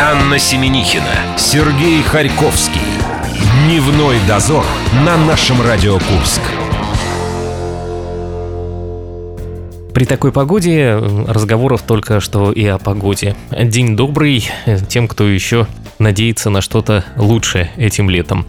Анна 0.00 0.38
Семенихина, 0.40 1.38
Сергей 1.38 2.02
Харьковский. 2.02 2.80
Дневной 3.64 4.16
дозор 4.26 4.64
на 5.04 5.16
нашем 5.16 5.62
Радио 5.62 5.94
Курск. 5.94 6.40
При 9.94 10.04
такой 10.04 10.32
погоде 10.32 10.94
разговоров 11.28 11.82
только 11.82 12.18
что 12.18 12.50
и 12.50 12.66
о 12.66 12.78
погоде. 12.78 13.36
День 13.52 13.96
добрый 13.96 14.44
тем, 14.88 15.06
кто 15.06 15.28
еще 15.28 15.68
надеется 16.00 16.50
на 16.50 16.60
что-то 16.60 17.04
лучшее 17.16 17.70
этим 17.76 18.10
летом. 18.10 18.46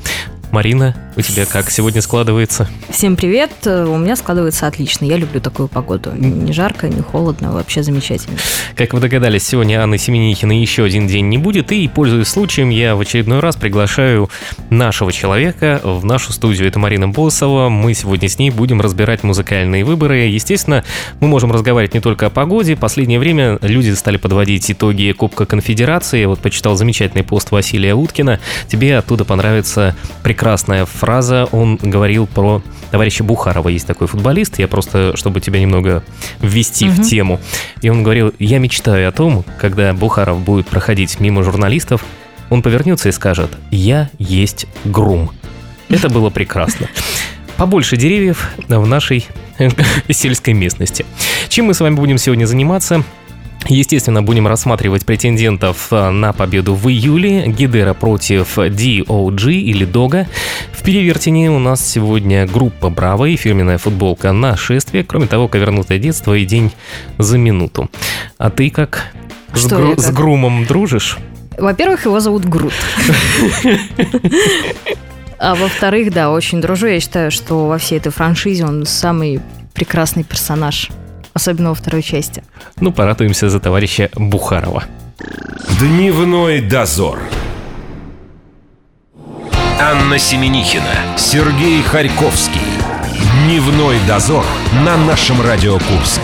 Марина, 0.51 0.95
у 1.17 1.21
тебя 1.21 1.45
как 1.45 1.69
сегодня 1.69 2.01
складывается? 2.01 2.67
Всем 2.89 3.15
привет. 3.15 3.51
У 3.65 3.97
меня 3.97 4.15
складывается 4.15 4.67
отлично. 4.67 5.05
Я 5.05 5.17
люблю 5.17 5.41
такую 5.41 5.67
погоду. 5.67 6.11
Не 6.13 6.53
жарко, 6.53 6.87
не 6.87 7.01
холодно, 7.01 7.51
вообще 7.51 7.83
замечательно. 7.83 8.37
Как 8.75 8.93
вы 8.93 8.99
догадались, 8.99 9.45
сегодня 9.45 9.81
Анны 9.81 9.97
Семенихина 9.97 10.53
еще 10.53 10.83
один 10.83 11.07
день 11.07 11.27
не 11.27 11.37
будет. 11.37 11.71
И, 11.71 11.87
пользуясь 11.87 12.27
случаем, 12.27 12.69
я 12.69 12.95
в 12.95 13.01
очередной 13.01 13.39
раз 13.39 13.55
приглашаю 13.55 14.29
нашего 14.69 15.11
человека 15.11 15.81
в 15.83 16.05
нашу 16.05 16.31
студию. 16.33 16.67
Это 16.67 16.79
Марина 16.79 17.07
Босова. 17.09 17.69
Мы 17.69 17.93
сегодня 17.93 18.29
с 18.29 18.39
ней 18.39 18.49
будем 18.49 18.81
разбирать 18.81 19.23
музыкальные 19.23 19.83
выборы. 19.83 20.19
Естественно, 20.19 20.83
мы 21.19 21.27
можем 21.27 21.51
разговаривать 21.51 21.93
не 21.93 21.99
только 21.99 22.27
о 22.27 22.29
погоде. 22.29 22.75
Последнее 22.75 23.19
время 23.19 23.57
люди 23.61 23.91
стали 23.91 24.17
подводить 24.17 24.71
итоги 24.71 25.11
Кубка 25.11 25.45
Конфедерации. 25.45 26.21
Я 26.21 26.27
вот 26.29 26.39
почитал 26.39 26.75
замечательный 26.75 27.23
пост 27.23 27.51
Василия 27.51 27.93
Уткина. 27.93 28.39
Тебе 28.67 28.97
оттуда 28.97 29.25
понравится 29.25 29.95
прекрасная 30.35 30.83
фраза. 30.83 31.47
Он 31.53 31.77
говорил 31.77 32.27
про 32.27 32.61
товарища 32.91 33.23
Бухарова. 33.23 33.69
Есть 33.69 33.87
такой 33.87 34.07
футболист. 34.07 34.59
Я 34.59 34.67
просто, 34.67 35.15
чтобы 35.15 35.39
тебя 35.39 35.61
немного 35.61 36.03
ввести 36.41 36.89
угу. 36.89 37.01
в 37.01 37.09
тему. 37.09 37.39
И 37.81 37.87
он 37.87 38.03
говорил, 38.03 38.33
я 38.37 38.59
мечтаю 38.59 39.07
о 39.07 39.13
том, 39.13 39.45
когда 39.61 39.93
Бухаров 39.93 40.41
будет 40.41 40.67
проходить 40.67 41.21
мимо 41.21 41.41
журналистов, 41.41 42.03
он 42.49 42.61
повернется 42.61 43.07
и 43.07 43.13
скажет, 43.13 43.49
я 43.71 44.09
есть 44.19 44.65
грум. 44.83 45.31
Это 45.87 46.09
было 46.09 46.29
прекрасно. 46.29 46.89
Побольше 47.55 47.95
деревьев 47.95 48.49
в 48.67 48.85
нашей 48.85 49.25
сельской 50.09 50.53
местности. 50.53 51.05
Чем 51.47 51.67
мы 51.67 51.73
с 51.73 51.79
вами 51.79 51.95
будем 51.95 52.17
сегодня 52.17 52.45
заниматься? 52.45 53.05
Естественно, 53.67 54.21
будем 54.21 54.47
рассматривать 54.47 55.05
претендентов 55.05 55.87
э, 55.91 56.09
на 56.11 56.33
победу 56.33 56.75
в 56.75 56.87
июле. 56.87 57.47
Гидера 57.47 57.93
против 57.93 58.57
DOG 58.59 59.51
или 59.51 59.85
Дога. 59.85 60.27
В 60.71 60.83
перевертине 60.83 61.49
у 61.49 61.57
нас 61.57 61.85
сегодня 61.85 62.45
группа 62.45 62.89
Браво 62.89 63.25
и 63.25 63.35
фирменная 63.35 63.79
футболка 63.79 64.31
на 64.33 64.55
шествие. 64.55 65.03
Кроме 65.03 65.25
того, 65.25 65.47
ковернутое 65.47 65.97
детство 65.97 66.35
и 66.35 66.45
день 66.45 66.71
за 67.17 67.39
минуту. 67.39 67.89
А 68.37 68.51
ты 68.51 68.69
как? 68.69 69.07
Что 69.53 69.69
с, 69.69 69.71
гру- 69.71 69.95
как? 69.95 69.99
с 69.99 70.11
Грумом 70.11 70.65
дружишь? 70.65 71.17
Во-первых, 71.57 72.05
его 72.05 72.19
зовут 72.19 72.45
Грут. 72.45 72.73
А 75.37 75.55
во-вторых, 75.55 76.13
да, 76.13 76.31
очень 76.31 76.61
дружу. 76.61 76.87
Я 76.87 76.99
считаю, 76.99 77.31
что 77.31 77.67
во 77.67 77.77
всей 77.77 77.97
этой 77.97 78.11
франшизе 78.11 78.65
он 78.65 78.85
самый 78.85 79.41
прекрасный 79.73 80.23
персонаж 80.23 80.91
особенно 81.35 81.69
во 81.69 81.75
второй 81.75 82.01
части. 82.01 82.43
Ну, 82.79 82.91
порадуемся 82.91 83.49
за 83.49 83.59
товарища 83.59 84.09
Бухарова. 84.15 84.85
Дневной 85.79 86.61
дозор. 86.61 87.19
Анна 89.79 90.17
Семенихина, 90.17 91.17
Сергей 91.17 91.83
Харьковский. 91.83 92.61
Дневной 93.43 93.97
дозор 94.07 94.45
на 94.85 94.97
нашем 94.97 95.41
Радио 95.41 95.73
Курск. 95.73 96.21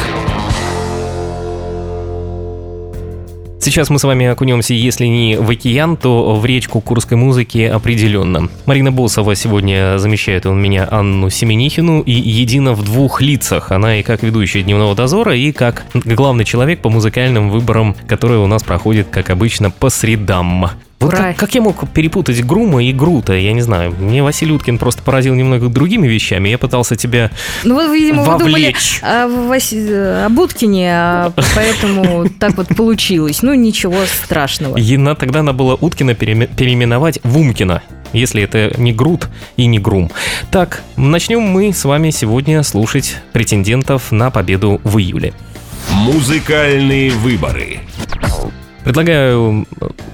Сейчас 3.64 3.92
мы 3.92 4.00
с 4.00 4.04
вами 4.04 4.26
окунемся, 4.26 4.74
если 4.74 5.06
не 5.06 5.38
в 5.38 5.48
океан, 5.52 5.96
то 5.96 6.34
в 6.34 6.44
речку 6.48 6.82
курской 6.82 7.16
музыки 7.16 7.60
определенно. 7.60 8.50
Марина 8.66 8.92
Босова 8.92 9.36
сегодня 9.36 10.00
замещает 10.00 10.48
у 10.48 10.54
меня 10.54 10.88
Анну 10.90 11.30
Семенихину 11.30 12.02
и 12.02 12.12
едина 12.12 12.74
в 12.74 12.84
двух 12.84 13.22
лицах. 13.22 13.72
Она 13.72 14.00
и 14.00 14.04
как 14.04 14.24
ведущая 14.24 14.64
«Дневного 14.64 14.96
дозора», 14.96 15.36
и 15.36 15.52
как 15.52 15.86
главный 15.94 16.44
человек 16.44 16.82
по 16.82 16.90
музыкальным 16.90 17.52
выборам, 17.52 17.96
которые 18.08 18.40
у 18.40 18.48
нас 18.48 18.64
проходят, 18.64 19.10
как 19.12 19.30
обычно, 19.30 19.70
по 19.70 19.92
средам. 19.92 20.72
Вот 21.02 21.12
как, 21.12 21.36
как 21.36 21.56
я 21.56 21.62
мог 21.62 21.90
перепутать 21.90 22.44
Грума 22.46 22.84
и 22.84 22.94
Грута, 22.94 23.34
я 23.34 23.54
не 23.54 23.62
знаю. 23.62 23.94
Мне 23.98 24.22
Василий 24.22 24.54
Уткин 24.54 24.78
просто 24.78 25.02
поразил 25.02 25.34
немного 25.34 25.68
другими 25.68 26.08
вещами. 26.08 26.50
Я 26.50 26.60
пытался 26.60 26.96
тебя 26.96 27.32
Ну 27.64 27.74
вот, 27.74 27.92
видимо, 27.92 28.24
вовлечь. 28.24 29.02
вы 29.02 29.10
думали 29.10 29.26
о, 29.26 29.48
Вас... 29.48 29.74
об 30.26 30.40
Уткине, 30.40 30.92
а 30.94 31.34
поэтому 31.56 32.30
так 32.40 32.56
вот 32.56 32.68
получилось. 32.68 33.42
Ну, 33.42 33.54
ничего 33.56 33.96
страшного. 34.24 34.78
И 34.78 34.98
тогда 35.16 35.42
надо 35.42 35.58
было 35.58 35.76
Уткина 35.76 36.14
переименовать 36.14 37.20
в 37.24 37.38
Умкина 37.38 37.82
если 38.14 38.44
это 38.44 38.74
не 38.78 38.92
Грут 38.92 39.30
и 39.56 39.68
не 39.68 39.80
Грум. 39.80 40.12
Так, 40.52 40.84
начнем 40.98 41.42
мы 41.42 41.72
с 41.72 41.86
вами 41.86 42.10
сегодня 42.10 42.62
слушать 42.62 43.16
претендентов 43.32 44.12
на 44.12 44.32
победу 44.32 44.82
в 44.84 44.98
июле. 44.98 45.34
Музыкальные 45.92 47.12
выборы. 47.12 47.80
Предлагаю 48.84 49.66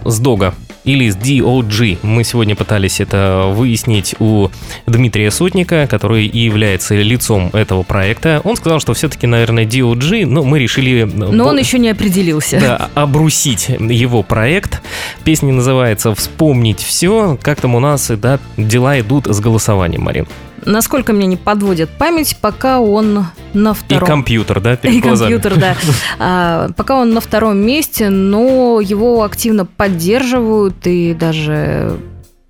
с 0.06 0.20
Дога 0.20 0.54
или 0.88 1.10
с 1.10 1.18
DOG. 1.18 2.00
Мы 2.02 2.24
сегодня 2.24 2.56
пытались 2.56 3.00
это 3.00 3.52
выяснить 3.54 4.16
у 4.20 4.50
Дмитрия 4.88 5.30
Сотника, 5.30 5.86
который 5.86 6.26
и 6.26 6.40
является 6.40 6.96
лицом 6.96 7.50
этого 7.54 7.84
проекта. 7.84 8.42
Он 8.44 8.56
сказал, 8.56 8.80
что 8.80 8.94
все-таки, 8.94 9.28
наверное, 9.28 9.66
DOG, 9.66 10.26
но 10.26 10.44
мы 10.44 10.60
решили... 10.60 11.04
Но 11.04 11.46
он 11.46 11.58
еще 11.60 11.78
не 11.78 11.90
определился. 11.90 12.60
Да, 12.60 12.90
обрусить 12.96 13.68
его 13.68 14.24
проект. 14.24 14.82
Песня 15.24 15.54
называется 15.54 16.16
«Вспомнить 16.16 16.80
все». 16.80 17.38
Как 17.42 17.60
там 17.62 17.76
у 17.76 17.80
нас 17.80 18.10
да, 18.10 18.40
дела 18.56 19.00
идут 19.00 19.28
с 19.28 19.40
голосованием, 19.40 20.04
Марин? 20.04 20.26
Насколько 20.68 21.14
мне 21.14 21.26
не 21.26 21.38
подводит 21.38 21.90
память, 21.90 22.38
пока 22.40 22.80
он 22.80 23.26
на 23.54 23.74
втором... 23.74 24.04
И 24.04 24.06
компьютер, 24.08 24.60
да, 24.60 24.76
перед 24.76 24.96
И 24.96 25.00
глазами. 25.02 25.32
компьютер, 25.32 25.60
да. 25.60 25.76
А, 26.20 26.70
пока 26.76 26.98
он 26.98 27.14
на 27.14 27.22
втором 27.22 27.58
месте, 27.58 28.10
но 28.10 28.82
его 28.82 29.24
активно 29.24 29.66
поддерживают 29.66 30.86
и 30.86 31.14
даже 31.14 31.98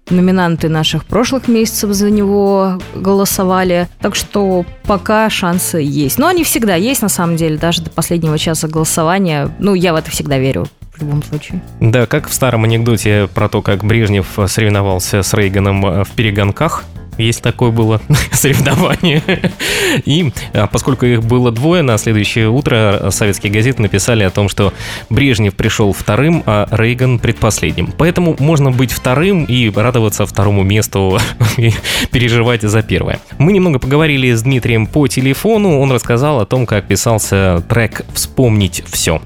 номинанты 0.10 0.70
наших 0.70 1.06
прошлых 1.06 1.48
месяцев 1.48 1.92
за 1.92 2.10
него 2.10 2.80
голосовали. 2.96 3.90
Так 4.00 4.16
что 4.16 4.66
пока 4.84 5.30
шансы 5.30 5.80
есть. 5.80 6.18
Но 6.18 6.28
они 6.28 6.44
всегда 6.44 6.76
есть, 6.76 7.02
на 7.02 7.10
самом 7.10 7.36
деле, 7.36 7.58
даже 7.58 7.82
до 7.82 7.90
последнего 7.90 8.38
часа 8.38 8.68
голосования. 8.68 9.50
Ну, 9.60 9.74
я 9.74 9.94
в 9.94 9.98
это 9.98 10.10
всегда 10.12 10.38
верю 10.38 10.68
в 10.96 11.02
любом 11.02 11.24
случае. 11.24 11.62
Да, 11.80 12.06
как 12.06 12.28
в 12.28 12.34
старом 12.34 12.64
анекдоте 12.64 13.28
про 13.34 13.50
то, 13.50 13.62
как 13.62 13.84
Брежнев 13.84 14.28
соревновался 14.48 15.22
с 15.22 15.34
Рейганом 15.34 16.04
в 16.04 16.10
перегонках, 16.16 16.86
есть 17.18 17.42
такое 17.42 17.72
было 17.72 18.02
соревнование. 18.32 19.22
И 20.06 20.32
а, 20.54 20.68
поскольку 20.68 21.06
их 21.06 21.24
было 21.24 21.52
двое, 21.52 21.82
на 21.82 21.98
следующее 21.98 22.50
утро 22.50 23.10
советские 23.12 23.52
газеты 23.52 23.82
написали 23.82 24.24
о 24.24 24.30
том, 24.30 24.50
что 24.50 24.74
Брежнев 25.10 25.56
пришел 25.56 25.94
вторым, 25.94 26.44
а 26.46 26.68
Рейган 26.72 27.20
предпоследним. 27.20 27.94
Поэтому 27.98 28.36
можно 28.40 28.72
быть 28.72 28.92
вторым 28.92 29.46
и 29.46 29.70
радоваться 29.70 30.26
второму 30.26 30.64
месту 30.64 31.20
и 31.58 31.72
переживать 32.12 32.62
за 32.62 32.82
первое. 32.82 33.20
Мы 33.38 33.54
немного 33.54 33.80
поговорили 33.80 34.34
с 34.34 34.44
Дмитрием 34.44 34.88
по 34.88 35.08
телефону. 35.08 35.80
Он 35.80 35.92
рассказал 35.92 36.40
о 36.40 36.46
том, 36.46 36.66
как 36.66 36.88
писался 36.88 37.64
трек 37.68 38.06
«Вспомнить 38.14 38.84
все». 38.88 39.22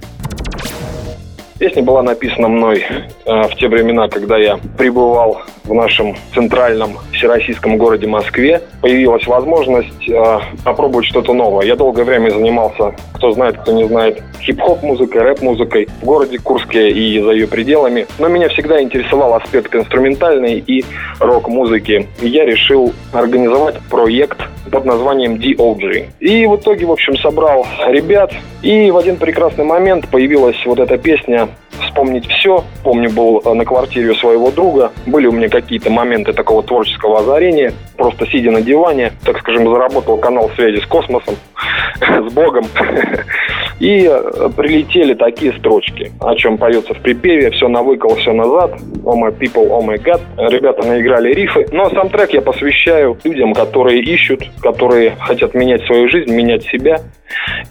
Песня 1.61 1.83
была 1.83 2.01
написана 2.01 2.47
мной 2.47 2.83
э, 2.83 3.41
в 3.43 3.55
те 3.55 3.67
времена, 3.67 4.09
когда 4.09 4.35
я 4.35 4.59
пребывал 4.79 5.43
в 5.63 5.75
нашем 5.75 6.15
центральном 6.33 6.97
всероссийском 7.13 7.77
городе 7.77 8.07
Москве. 8.07 8.63
Появилась 8.81 9.27
возможность 9.27 10.09
э, 10.09 10.39
попробовать 10.65 11.05
что-то 11.05 11.33
новое. 11.33 11.67
Я 11.67 11.75
долгое 11.75 12.03
время 12.03 12.31
занимался, 12.31 12.95
кто 13.13 13.31
знает, 13.33 13.59
кто 13.59 13.73
не 13.73 13.87
знает, 13.87 14.23
хип-хоп 14.41 14.81
музыкой, 14.81 15.21
рэп-музыкой 15.21 15.87
в 16.01 16.03
городе 16.03 16.39
Курске 16.39 16.89
и 16.89 17.21
за 17.21 17.29
ее 17.29 17.47
пределами. 17.47 18.07
Но 18.17 18.27
меня 18.27 18.49
всегда 18.49 18.81
интересовал 18.81 19.35
аспект 19.35 19.75
инструментальной 19.75 20.63
и 20.65 20.83
рок-музыки. 21.19 22.07
И 22.21 22.27
я 22.27 22.43
решил 22.43 22.91
организовать 23.13 23.75
проект 23.87 24.39
под 24.71 24.85
названием 24.85 25.35
DOG. 25.35 26.07
И 26.19 26.47
в 26.47 26.55
итоге, 26.55 26.87
в 26.87 26.91
общем, 26.91 27.15
собрал 27.17 27.67
ребят. 27.87 28.31
И 28.63 28.89
в 28.89 28.97
один 28.97 29.17
прекрасный 29.17 29.65
момент 29.65 30.07
появилась 30.07 30.57
вот 30.65 30.79
эта 30.79 30.97
песня 30.97 31.49
вспомнить 31.81 32.27
все. 32.27 32.63
Помню, 32.83 33.09
был 33.11 33.41
э, 33.43 33.53
на 33.53 33.65
квартире 33.65 34.11
у 34.11 34.15
своего 34.15 34.51
друга. 34.51 34.91
Были 35.05 35.27
у 35.27 35.31
меня 35.31 35.49
какие-то 35.49 35.89
моменты 35.89 36.33
такого 36.33 36.63
творческого 36.63 37.19
озарения. 37.19 37.73
Просто 37.97 38.25
сидя 38.27 38.51
на 38.51 38.61
диване, 38.61 39.13
так 39.23 39.39
скажем, 39.39 39.69
заработал 39.69 40.17
канал 40.17 40.49
связи 40.55 40.81
с 40.81 40.85
космосом, 40.85 41.35
с 41.99 42.33
Богом. 42.33 42.65
И 43.79 44.07
э, 44.07 44.49
прилетели 44.55 45.15
такие 45.15 45.53
строчки, 45.53 46.11
о 46.19 46.35
чем 46.35 46.57
поется 46.57 46.93
в 46.93 46.99
припеве 46.99 47.49
«Все 47.49 47.67
на 47.67 47.81
выкол, 47.81 48.15
все 48.15 48.31
назад», 48.31 48.73
«Oh 49.03 49.19
my 49.19 49.35
people, 49.35 49.67
oh 49.69 49.83
my 49.83 49.97
God». 49.97 50.21
Ребята 50.49 50.87
наиграли 50.87 51.33
рифы. 51.33 51.65
Но 51.71 51.89
сам 51.89 52.09
трек 52.09 52.31
я 52.31 52.41
посвящаю 52.41 53.17
людям, 53.23 53.53
которые 53.53 54.01
ищут, 54.01 54.43
которые 54.61 55.15
хотят 55.19 55.55
менять 55.55 55.83
свою 55.85 56.09
жизнь, 56.09 56.31
менять 56.31 56.63
себя 56.65 57.01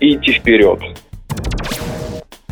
и 0.01 0.15
идти 0.15 0.33
вперед. 0.33 0.81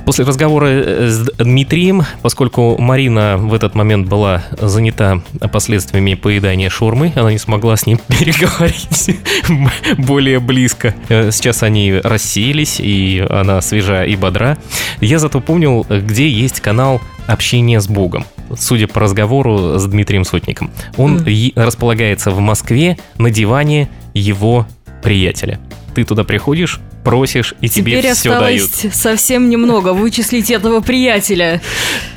После 0.09 0.25
разговора 0.25 0.69
э, 0.69 1.09
с 1.11 1.31
Дмитрием, 1.37 2.03
поскольку 2.23 2.79
Марина 2.79 3.37
в 3.37 3.53
этот 3.53 3.75
момент 3.75 4.09
была 4.09 4.43
занята 4.59 5.21
последствиями 5.53 6.15
поедания 6.15 6.71
шурмы, 6.71 7.13
она 7.15 7.31
не 7.31 7.37
смогла 7.37 7.77
с 7.77 7.85
ним 7.85 8.01
переговорить 8.09 9.19
более 9.99 10.41
близко. 10.41 10.95
Э, 11.11 11.31
сейчас 11.31 11.63
они 11.63 11.93
рассеялись, 11.93 12.81
и 12.81 13.23
она 13.29 13.61
свежа 13.61 14.07
и 14.07 14.17
бодра. 14.17 14.57
Я 15.03 15.19
зато 15.19 15.43
помнил, 15.43 15.85
где 15.91 16.27
есть 16.27 16.61
канал 16.61 17.03
общения 17.27 17.79
с 17.79 17.87
Богом 17.87 18.25
судя 18.57 18.87
по 18.87 19.01
разговору 19.01 19.79
с 19.79 19.85
Дмитрием 19.85 20.25
Сотником. 20.25 20.71
Он 20.97 21.19
mm. 21.19 21.53
располагается 21.55 22.31
в 22.31 22.41
Москве 22.41 22.97
на 23.19 23.31
диване 23.31 23.91
его 24.15 24.67
приятеля. 25.03 25.61
Ты 25.99 26.05
туда 26.05 26.23
приходишь, 26.23 26.79
просишь, 27.03 27.55
и 27.61 27.69
Теперь 27.69 28.03
тебе 28.03 28.15
все 28.15 28.39
дают. 28.39 28.71
совсем 28.93 29.51
немного 29.51 29.93
вычислить 29.93 30.49
этого 30.49 30.79
приятеля. 30.79 31.61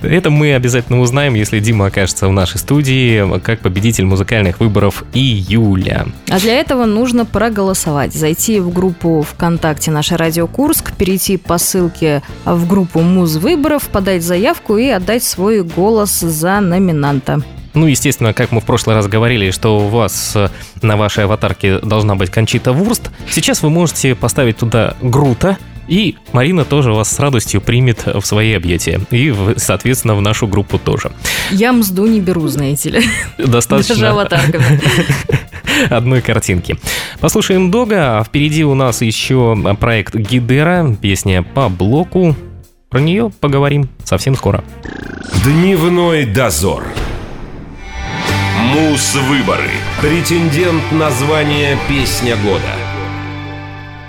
Это 0.03 0.29
мы 0.29 0.53
обязательно 0.53 1.01
узнаем, 1.01 1.33
если 1.33 1.59
Дима 1.59 1.87
окажется 1.87 2.27
в 2.27 2.31
нашей 2.31 2.59
студии 2.59 3.39
как 3.39 3.61
победитель 3.61 4.05
музыкальных 4.05 4.59
выборов 4.59 5.03
июля. 5.15 6.05
А 6.29 6.39
для 6.39 6.59
этого 6.59 6.85
нужно 6.85 7.25
проголосовать. 7.25 8.13
Зайти 8.13 8.59
в 8.59 8.71
группу 8.71 9.25
ВКонтакте 9.27 9.89
«Наша 9.89 10.15
радио 10.15 10.45
Курск», 10.45 10.95
перейти 10.95 11.37
по 11.37 11.57
ссылке 11.57 12.21
в 12.45 12.67
группу 12.67 12.99
Муз 12.99 13.37
выборов, 13.37 13.87
подать 13.87 14.21
заявку 14.21 14.77
и 14.77 14.89
отдать 14.89 15.23
свой 15.23 15.63
голос 15.63 16.19
за 16.19 16.59
номинанта. 16.59 17.41
Ну, 17.73 17.87
естественно, 17.87 18.33
как 18.33 18.51
мы 18.51 18.61
в 18.61 18.65
прошлый 18.65 18.95
раз 18.95 19.07
говорили, 19.07 19.51
что 19.51 19.79
у 19.79 19.87
вас 19.87 20.33
э, 20.35 20.49
на 20.81 20.97
вашей 20.97 21.23
аватарке 21.23 21.79
должна 21.79 22.15
быть 22.15 22.29
Кончита 22.29 22.73
Вурст. 22.73 23.11
Сейчас 23.29 23.61
вы 23.61 23.69
можете 23.69 24.15
поставить 24.15 24.57
туда 24.57 24.95
Грута, 25.01 25.57
и 25.87 26.15
Марина 26.31 26.63
тоже 26.63 26.93
вас 26.93 27.09
с 27.11 27.19
радостью 27.19 27.59
примет 27.59 28.05
в 28.05 28.21
свои 28.21 28.53
объятия. 28.53 29.01
И, 29.11 29.33
соответственно, 29.57 30.15
в 30.15 30.21
нашу 30.21 30.47
группу 30.47 30.77
тоже. 30.77 31.11
Я 31.49 31.73
мзду 31.73 32.05
не 32.05 32.21
беру, 32.21 32.47
знаете 32.47 32.89
ли. 32.91 33.03
Достаточно. 33.37 33.95
Даже 33.95 34.07
аватарками. 34.07 34.81
одной 35.89 36.21
картинки. 36.21 36.77
Послушаем 37.19 37.71
Дога, 37.71 38.19
а 38.19 38.23
впереди 38.23 38.63
у 38.63 38.73
нас 38.73 39.01
еще 39.01 39.57
проект 39.79 40.15
Гидера, 40.15 40.95
песня 41.01 41.43
по 41.43 41.69
блоку. 41.69 42.35
Про 42.89 42.99
нее 42.99 43.31
поговорим 43.39 43.89
совсем 44.03 44.35
скоро. 44.35 44.63
Дневной 45.43 46.25
дозор. 46.25 46.83
Мус-выборы. 48.61 49.71
Претендент 50.01 50.91
на 50.91 51.09
звание 51.09 51.79
«Песня 51.89 52.37
года». 52.37 52.75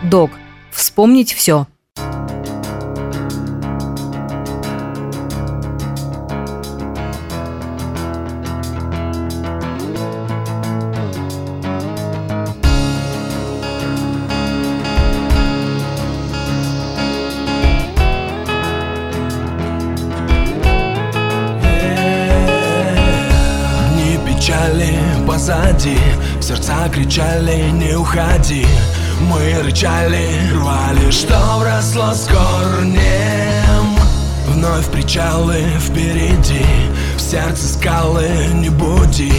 Дог. 0.02 0.31
Вспомнить 0.70 1.32
все. 1.32 1.66
Не 38.47 38.71
буди 38.71 39.33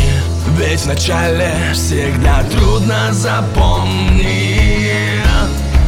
Ведь 0.58 0.82
в 0.82 0.88
начале 0.88 1.54
всегда 1.74 2.44
трудно 2.44 3.12
запомнить. 3.12 4.84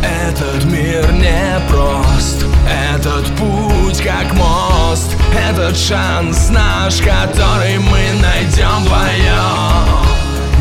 Этот 0.02 0.66
мир 0.66 1.12
непрост 1.14 2.46
Этот 2.94 3.26
путь 3.38 4.02
как 4.02 4.34
мост 4.34 5.16
Этот 5.36 5.78
шанс 5.78 6.50
наш, 6.50 6.98
который 6.98 7.80
мы 7.80 8.22
найдем 8.22 8.84
вдвоем 8.84 10.06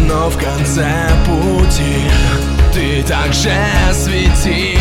но 0.09 0.29
в 0.29 0.37
конце 0.37 1.09
пути 1.25 2.11
Ты 2.73 3.03
также 3.05 3.55
свети 3.93 4.77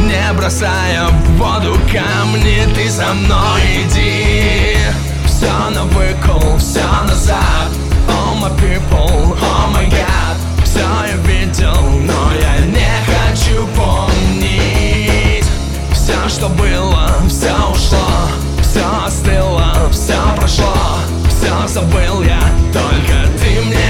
Не 0.00 0.32
бросая 0.36 1.08
в 1.08 1.36
воду 1.38 1.76
камни 1.90 2.66
Ты 2.74 2.88
со 2.90 3.12
мной 3.14 3.60
иди 3.84 4.79
Все 5.40 5.70
на 5.70 5.84
выкол, 5.84 6.58
все 6.58 6.84
назад. 7.08 7.70
All 8.06 8.36
my 8.42 8.50
people, 8.58 9.34
oh 9.40 9.72
my 9.72 9.88
god. 9.88 10.36
Все 10.62 10.80
я 10.80 11.16
видел, 11.24 11.80
но 12.02 12.30
я 12.34 12.66
не 12.66 12.90
хочу 13.06 13.66
помнить. 13.68 15.46
Все, 15.94 16.28
что 16.28 16.50
было, 16.50 17.08
все 17.26 17.54
ушло. 17.72 18.06
Все 18.60 18.84
остыло, 19.06 19.88
все 19.90 20.18
прошло. 20.36 20.74
Все 21.30 21.68
забыл 21.68 22.20
я, 22.20 22.42
только 22.74 23.26
ты 23.42 23.62
мне 23.62 23.80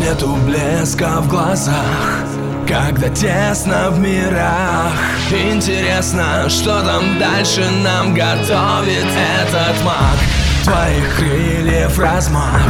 Нету 0.00 0.36
блеска 0.44 1.20
в 1.20 1.28
глазах 1.28 2.25
когда 2.66 3.08
тесно 3.08 3.90
в 3.90 3.98
мирах 3.98 4.92
Интересно, 5.30 6.48
что 6.48 6.82
там 6.82 7.18
дальше 7.18 7.68
нам 7.82 8.14
готовит 8.14 9.06
этот 9.40 9.82
маг. 9.84 10.16
Твоих 10.64 11.16
крыльев 11.16 11.98
размах 11.98 12.60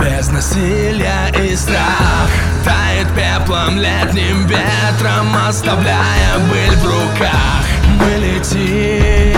Без 0.00 0.28
насилия 0.28 1.32
и 1.42 1.56
страх. 1.56 2.30
Тает 2.64 3.08
пеплом 3.14 3.78
летним 3.78 4.46
ветром 4.46 5.34
Оставляя 5.48 6.38
быль 6.50 6.76
в 6.76 6.84
руках. 6.84 7.64
Мы 8.00 8.26
летим 8.26 9.36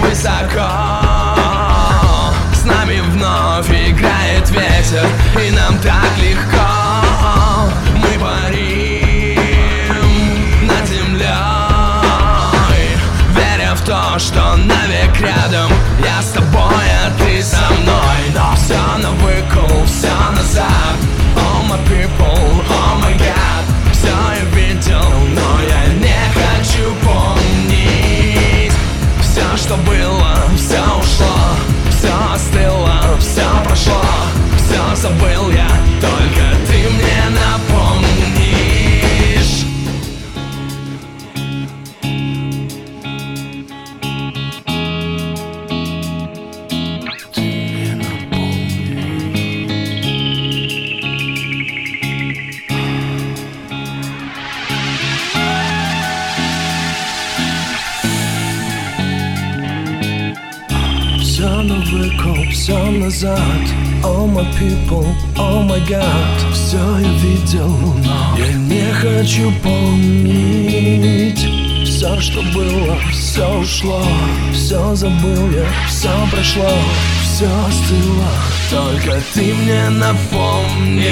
высоко. 0.00 1.08
Нами 2.64 3.00
вновь 3.00 3.70
играет 3.70 4.50
ветер 4.50 5.06
И 5.42 5.50
нам 5.52 5.78
так 5.78 6.18
легко 6.20 6.67
то, 14.18 14.24
что 14.24 14.56
навек 14.56 15.20
рядом. 15.20 15.70
Я 16.04 16.20
с 16.20 16.30
тобой, 16.30 16.86
а 17.04 17.10
ты 17.18 17.42
со 17.42 17.70
мной. 17.80 18.18
Но 18.34 18.54
все 18.56 18.98
на 18.98 19.10
выкол, 19.12 19.84
все 19.86 20.12
назад. 20.32 20.96
All 21.36 21.64
my 21.68 21.78
people, 21.86 22.64
oh 22.68 23.00
my 23.00 23.16
god. 23.16 23.64
Все 23.92 24.08
я 24.08 24.44
видел, 24.54 25.10
но 25.34 25.60
я 25.62 25.94
не 25.94 26.20
хочу 26.34 26.94
помнить. 27.04 28.72
Все, 29.20 29.56
что 29.56 29.76
было, 29.76 30.36
все 30.56 30.80
ушло. 30.98 31.36
Все 31.90 32.12
остыло, 32.34 33.16
все 33.20 33.46
прошло. 33.64 34.02
Все 34.56 34.96
забыл 34.96 35.50
я, 35.50 35.68
назад. 63.18 63.40
All 64.04 64.28
my 64.28 64.44
people, 64.58 65.04
oh 65.36 65.62
my 65.62 65.80
god 65.88 66.52
Все 66.52 66.78
я 66.78 67.12
видел, 67.18 67.68
но 68.04 68.36
я 68.38 68.52
не 68.52 68.92
хочу 68.92 69.52
помнить. 69.62 71.48
Все, 71.84 72.20
что 72.20 72.42
было, 72.54 72.96
все 73.10 73.58
ушло. 73.58 74.02
Все 74.52 74.94
забыл 74.94 75.50
я, 75.50 75.66
все 75.88 76.10
прошло. 76.30 76.70
Все 77.24 77.48
остыло, 77.66 78.30
только 78.70 79.20
ты 79.34 79.52
мне 79.54 79.88
напомнишь. 79.90 81.08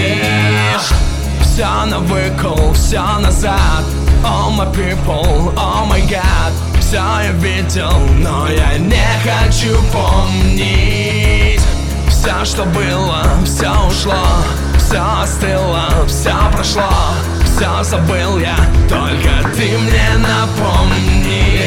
Все 1.42 1.86
на 1.86 1.98
выкол, 2.00 2.72
все 2.74 3.02
назад. 3.18 3.84
All 4.22 4.50
my 4.52 4.66
people, 4.72 5.52
oh 5.56 5.86
my 5.88 6.00
god 6.08 6.52
все 6.86 6.96
я 6.98 7.32
видел, 7.32 7.98
но 8.20 8.48
я 8.48 8.78
не 8.78 8.94
хочу 9.24 9.76
помнить 9.92 10.95
Все, 12.26 12.44
что 12.44 12.64
было, 12.64 13.22
все 13.44 13.70
ушло 13.86 14.26
Все 14.78 15.00
остыло, 15.22 16.04
все 16.08 16.34
прошло 16.52 16.90
все 17.56 17.82
забыл 17.84 18.38
я. 18.38 18.54
Только 18.86 19.30
ты 19.56 19.78
мне 19.78 20.10
напомни. 20.18 21.60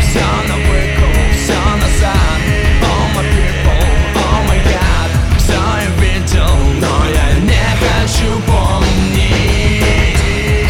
Все 0.00 0.24
на 0.48 0.56
выкуп, 0.56 1.16
все 1.36 1.58
назад. 1.76 2.40
Oh 2.80 3.04
my 3.14 3.22
people, 3.28 3.84
oh 4.14 4.40
my 4.48 4.58
god 4.64 5.10
Все 5.36 5.52
я 5.52 5.90
видел, 6.00 6.54
но 6.80 6.92
я 7.10 7.26
не 7.40 7.66
хочу 7.82 8.30
помнить. 8.46 9.84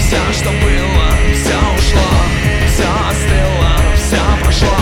Все, 0.00 0.20
что 0.32 0.50
было, 0.50 1.06
все 1.32 1.56
ушло 1.78 2.10
Все 2.66 2.88
остыло, 3.08 3.72
все 3.94 4.22
прошло 4.42 4.78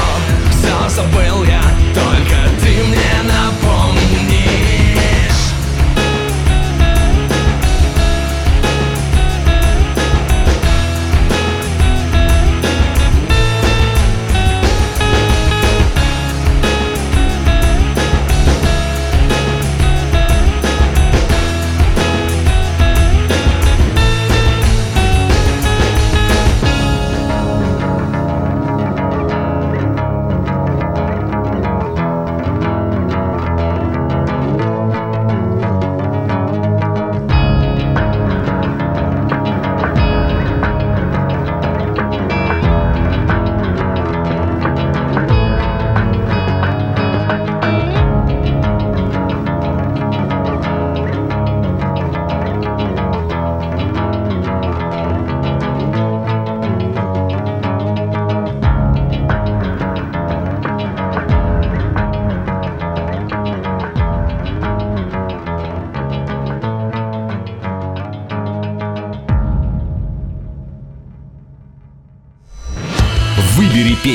Все 0.53 0.89
забыл 0.89 1.45
я, 1.45 1.61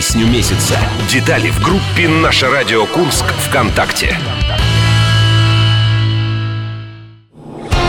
песню 0.04 0.28
месяца. 0.28 0.78
Детали 1.08 1.50
в 1.50 1.62
группе 1.62 2.10
«Наше 2.10 2.50
радио 2.50 2.86
Курск» 2.86 3.24
ВКонтакте. 3.48 4.18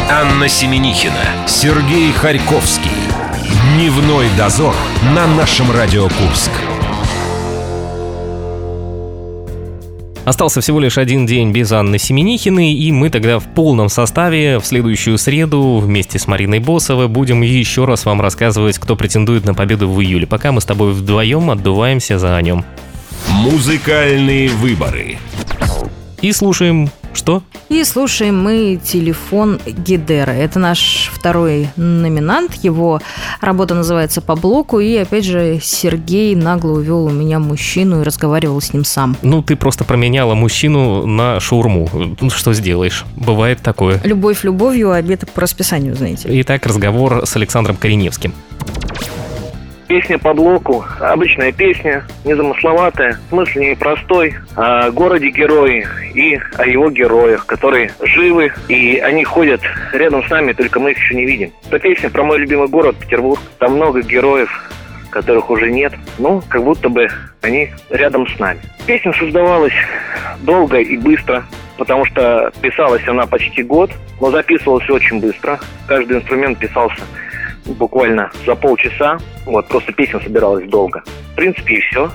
Анна 0.09 0.49
Семенихина, 0.49 1.49
Сергей 1.49 2.12
Харьковский. 2.12 2.92
Дневной 3.75 4.28
дозор 4.38 4.76
на 5.12 5.26
нашем 5.26 5.73
Радио 5.73 6.09
Курск. 6.09 6.52
Остался 10.25 10.62
всего 10.62 10.81
лишь 10.81 10.97
один 10.97 11.26
день 11.26 11.52
без 11.52 11.71
Анны 11.71 11.99
Семенихиной, 11.99 12.73
и 12.73 12.93
мы 12.93 13.11
тогда 13.11 13.38
в 13.38 13.45
полном 13.45 13.90
составе 13.90 14.59
в 14.59 14.64
следующую 14.64 15.19
среду 15.19 15.78
вместе 15.78 16.19
с 16.19 16.26
Мариной 16.26 16.61
Босовой 16.61 17.09
будем 17.09 17.43
еще 17.43 17.85
раз 17.85 18.07
вам 18.07 18.23
рассказывать, 18.23 18.78
кто 18.78 18.97
претендует 18.97 19.45
на 19.45 19.52
победу 19.52 19.88
в 19.88 20.00
июле. 20.00 20.26
Пока 20.26 20.50
мы 20.50 20.62
с 20.62 20.64
тобой 20.64 20.93
вдвоем 20.93 21.50
отдуваемся 21.50 22.19
за 22.19 22.37
о 22.37 22.43
нем. 22.43 22.64
Музыкальные 23.28 24.49
выборы. 24.49 25.19
И 26.23 26.33
слушаем 26.33 26.88
что? 27.16 27.42
И 27.68 27.83
слушаем 27.85 28.42
мы 28.42 28.78
телефон 28.83 29.61
Гидера. 29.66 30.30
Это 30.30 30.59
наш 30.59 31.11
второй 31.12 31.68
номинант. 31.76 32.54
Его 32.62 33.00
работа 33.40 33.75
называется 33.75 34.21
«По 34.21 34.37
блоку». 34.37 34.80
И, 34.80 34.97
опять 34.97 35.25
же, 35.25 35.59
Сергей 35.62 36.35
нагло 36.35 36.73
увел 36.73 37.06
у 37.06 37.11
меня 37.11 37.38
мужчину 37.38 38.00
и 38.00 38.04
разговаривал 38.04 38.61
с 38.61 38.73
ним 38.73 38.85
сам. 38.85 39.16
Ну, 39.23 39.42
ты 39.42 39.56
просто 39.56 39.85
променяла 39.85 40.35
мужчину 40.35 41.06
на 41.06 41.40
шаурму. 41.40 41.88
Ну, 42.21 42.30
что 42.30 42.52
сделаешь? 42.52 43.04
Бывает 43.16 43.61
такое. 43.62 44.00
Любовь 44.04 44.44
любовью, 44.44 44.90
а 44.92 44.97
обед 44.97 45.30
по 45.33 45.40
расписанию, 45.40 45.94
знаете. 45.94 46.28
Итак, 46.40 46.66
разговор 46.66 47.26
с 47.26 47.37
Александром 47.37 47.76
Кореневским. 47.76 48.35
Песня 49.87 50.19
по 50.19 50.33
блоку, 50.33 50.85
обычная 51.00 51.53
песня, 51.53 52.05
незамысловатая, 52.25 53.19
смысл 53.29 53.59
не 53.59 53.76
простой, 53.76 54.35
о 54.57 54.91
городе 54.91 55.29
герои 55.29 55.87
и 56.14 56.41
о 56.57 56.67
его 56.67 56.91
героях, 56.91 57.45
которые 57.45 57.91
живы, 58.00 58.53
и 58.69 58.99
они 58.99 59.25
ходят 59.25 59.61
рядом 59.93 60.25
с 60.25 60.31
нами, 60.31 60.53
только 60.53 60.81
мы 60.81 60.93
их 60.93 60.99
еще 60.99 61.14
не 61.14 61.26
видим. 61.26 61.53
Это 61.67 61.79
песня 61.79 62.09
про 62.09 62.23
мой 62.23 62.38
любимый 62.38 62.69
город 62.69 62.97
Петербург. 62.97 63.41
Там 63.59 63.75
много 63.75 64.00
героев, 64.00 64.50
которых 65.11 65.50
уже 65.50 65.71
нет, 65.71 65.93
но 66.19 66.43
как 66.49 66.64
будто 66.64 66.88
бы 66.88 67.09
они 67.43 67.71
рядом 67.91 68.26
с 68.26 68.38
нами. 68.38 68.61
Песня 68.87 69.12
создавалась 69.12 69.75
долго 70.41 70.79
и 70.79 70.97
быстро, 70.97 71.45
потому 71.76 72.07
что 72.07 72.50
писалась 72.62 73.07
она 73.07 73.26
почти 73.26 73.62
год, 73.62 73.91
но 74.21 74.31
записывалась 74.31 74.88
очень 74.88 75.21
быстро. 75.21 75.61
Каждый 75.87 76.19
инструмент 76.19 76.59
писался 76.59 77.03
буквально 77.66 78.30
за 78.47 78.54
полчаса. 78.54 79.18
Вот, 79.47 79.66
просто 79.68 79.92
песня 79.92 80.21
собиралась 80.21 80.68
долго. 80.68 81.02
В 81.33 81.37
принципе, 81.37 81.75
и 81.75 81.80
все. 81.80 82.11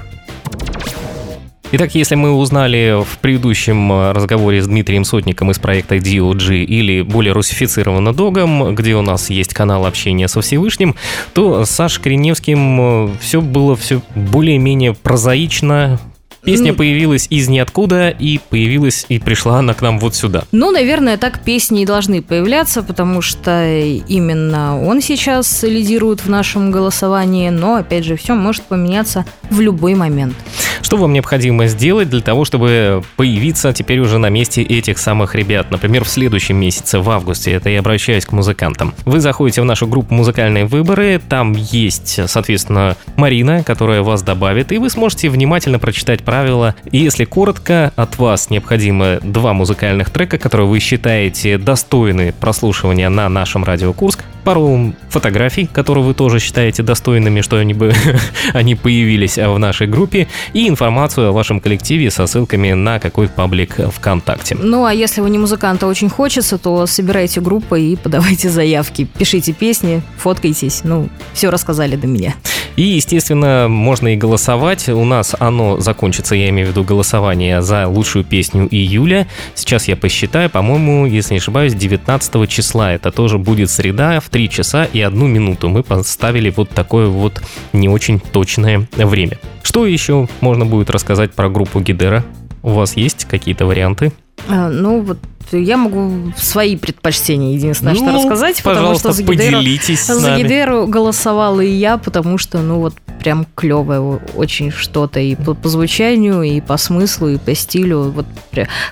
Итак, 1.72 1.94
если 1.94 2.16
мы 2.16 2.32
узнали 2.32 3.04
в 3.04 3.20
предыдущем 3.20 3.92
э, 3.92 4.12
разговоре 4.12 4.60
с 4.60 4.66
Дмитрием 4.66 5.04
Сотником 5.04 5.52
из 5.52 5.60
проекта 5.60 5.98
DOG 5.98 6.64
или 6.64 7.04
более 7.04 7.32
русифицированно 7.32 8.12
Догом, 8.12 8.74
где 8.74 8.96
у 8.96 9.04
нас 9.04 9.30
есть 9.30 9.54
канал 9.54 9.86
общения 9.86 10.28
со 10.28 10.42
Всевышним, 10.42 10.96
то 11.34 11.66
с 11.66 11.70
Сашей 11.70 12.02
Кореневским 12.02 13.16
все 13.20 13.40
было 13.42 13.76
все 13.76 14.02
более-менее 14.16 14.96
прозаично, 14.96 16.00
Песня 16.44 16.74
появилась 16.74 17.28
из 17.30 17.48
ниоткуда 17.50 18.10
и 18.10 18.40
появилась 18.50 19.06
и 19.10 19.20
пришла 19.20 19.60
она 19.60 19.74
к 19.74 19.82
нам 19.82 20.00
вот 20.00 20.16
сюда. 20.16 20.44
Ну, 20.52 20.72
наверное, 20.72 21.18
так 21.18 21.44
песни 21.44 21.82
и 21.82 21.86
должны 21.86 22.22
появляться, 22.22 22.82
потому 22.82 23.22
что 23.22 23.68
именно 24.08 24.82
он 24.82 25.02
сейчас 25.02 25.64
лидирует 25.64 26.22
в 26.22 26.30
нашем 26.30 26.72
голосовании, 26.72 27.50
но, 27.50 27.76
опять 27.76 28.06
же, 28.06 28.16
все 28.16 28.36
может 28.36 28.64
поменяться 28.64 29.26
в 29.50 29.60
любой 29.60 29.96
момент. 29.96 30.36
Что 30.82 30.98
вам 30.98 31.14
необходимо 31.14 31.68
сделать 31.68 32.10
для 32.10 32.22
того, 32.22 32.46
чтобы 32.46 33.04
появиться 33.16 33.74
теперь 33.74 34.00
уже 34.00 34.18
на 34.18 34.30
месте 34.30 34.64
этих 34.64 34.98
самых 34.98 35.36
ребят? 35.36 35.70
Например, 35.72 36.04
в 36.04 36.10
следующем 36.10 36.56
месяце, 36.56 37.00
в 37.00 37.10
августе, 37.10 37.52
это 37.52 37.70
я 37.70 37.80
обращаюсь 37.80 38.26
к 38.26 38.32
музыкантам. 38.32 38.96
Вы 39.06 39.20
заходите 39.20 39.62
в 39.62 39.66
нашу 39.66 39.88
группу 39.88 40.14
«Музыкальные 40.14 40.66
выборы», 40.66 41.22
там 41.30 41.54
есть, 41.54 42.20
соответственно, 42.28 42.96
Марина, 43.18 43.64
которая 43.64 44.02
вас 44.02 44.24
добавит, 44.24 44.72
и 44.72 44.78
вы 44.78 44.90
сможете 44.90 45.30
внимательно 45.30 45.80
прочитать 45.80 46.24
правила. 46.30 46.76
И 46.92 47.00
если 47.00 47.26
коротко, 47.26 47.92
от 47.96 48.20
вас 48.20 48.52
необходимо 48.52 49.18
два 49.24 49.54
музыкальных 49.54 50.12
трека, 50.12 50.38
которые 50.38 50.68
вы 50.68 50.78
считаете 50.78 51.58
достойны 51.58 52.34
прослушивания 52.40 53.10
на 53.10 53.28
нашем 53.30 53.64
радио 53.64 53.94
Курск, 53.94 54.24
пару 54.50 54.96
фотографий, 55.10 55.70
которые 55.72 56.04
вы 56.04 56.16
тоже 56.16 56.40
считаете 56.40 56.82
достойными, 56.82 57.42
что 57.42 57.58
они 57.58 57.76
бы 57.76 57.94
они 58.54 58.74
появились 58.74 59.38
в 59.38 59.60
нашей 59.60 59.86
группе, 59.86 60.28
и 60.54 60.68
информацию 60.68 61.30
о 61.30 61.32
вашем 61.34 61.60
коллективе 61.60 62.10
со 62.10 62.26
ссылками 62.26 62.74
на 62.74 63.00
какой-то 63.00 63.32
паблик 63.34 63.76
ВКонтакте. 63.76 64.58
Ну, 64.60 64.86
а 64.86 64.92
если 64.92 65.22
вы 65.22 65.30
не 65.30 65.38
музыканта 65.38 65.86
очень 65.86 66.10
хочется, 66.10 66.58
то 66.58 66.88
собирайте 66.88 67.42
группы 67.42 67.80
и 67.80 67.96
подавайте 68.04 68.50
заявки. 68.50 69.04
Пишите 69.20 69.54
песни, 69.54 70.02
фоткайтесь. 70.18 70.82
Ну, 70.84 71.10
все 71.34 71.52
рассказали 71.52 71.96
до 71.96 72.08
меня. 72.08 72.34
И, 72.80 72.84
естественно, 72.84 73.68
можно 73.70 74.14
и 74.14 74.16
голосовать. 74.16 74.88
У 74.88 75.04
нас 75.04 75.36
оно 75.38 75.82
закончится, 75.82 76.34
я 76.34 76.50
имею 76.50 76.68
в 76.68 76.72
виду 76.72 76.86
голосование 76.86 77.62
за 77.62 77.88
лучшую 77.88 78.24
песню 78.24 78.70
июля. 78.72 79.28
Сейчас 79.54 79.90
я 79.90 79.98
посчитаю, 79.98 80.50
по-моему, 80.50 81.06
если 81.06 81.34
не 81.34 81.40
ошибаюсь, 81.40 81.74
19 81.74 82.50
числа. 82.50 82.94
Это 82.94 83.12
тоже 83.12 83.38
будет 83.38 83.70
среда 83.70 84.22
в 84.22 84.30
3 84.30 84.39
часа 84.48 84.86
и 84.86 85.02
1 85.02 85.28
минуту. 85.28 85.70
Мы 85.70 85.84
поставили 85.84 86.50
вот 86.56 86.70
такое 86.70 87.08
вот 87.08 87.42
не 87.74 87.90
очень 87.90 88.20
точное 88.20 88.88
время. 88.96 89.40
Что 89.64 89.86
еще 89.86 90.28
можно 90.42 90.66
будет 90.66 90.90
рассказать 90.90 91.34
про 91.34 91.50
группу 91.50 91.80
Гидера? 91.80 92.24
У 92.62 92.72
вас 92.72 92.96
есть 92.96 93.26
какие-то 93.26 93.66
варианты? 93.66 94.12
А, 94.48 94.70
ну, 94.70 95.02
вот 95.02 95.18
я 95.52 95.78
могу 95.78 96.32
свои 96.38 96.76
предпочтения 96.76 97.54
единственное, 97.56 97.94
ну, 97.94 98.00
что 98.00 98.14
рассказать, 98.14 98.62
потому 98.64 98.96
что 98.96 99.12
за 99.12 99.24
Гидеру, 99.24 99.62
за 99.62 100.38
Гидеру 100.38 100.88
голосовала 100.88 101.62
и 101.62 101.72
я, 101.72 101.98
потому 101.98 102.38
что, 102.38 102.60
ну, 102.60 102.80
вот 102.80 102.94
прям 103.20 103.46
клевое 103.56 104.22
очень 104.36 104.72
что-то 104.72 105.20
и 105.20 105.36
по, 105.36 105.54
по 105.54 105.68
звучанию, 105.68 106.42
и 106.44 106.62
по 106.62 106.78
смыслу, 106.78 107.30
и 107.30 107.38
по 107.38 107.54
стилю. 107.54 108.12
Вот. 108.12 108.26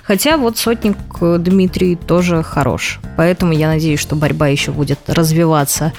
Хотя 0.02 0.36
вот 0.36 0.58
Сотник 0.58 0.96
э, 1.20 1.38
Дмитрий 1.38 1.96
тоже 1.96 2.42
хорош. 2.42 3.00
Поэтому 3.16 3.52
я 3.52 3.68
надеюсь, 3.68 4.00
что 4.00 4.16
борьба 4.16 4.48
еще 4.48 4.70
будет 4.70 4.98
развиваться 5.06 5.92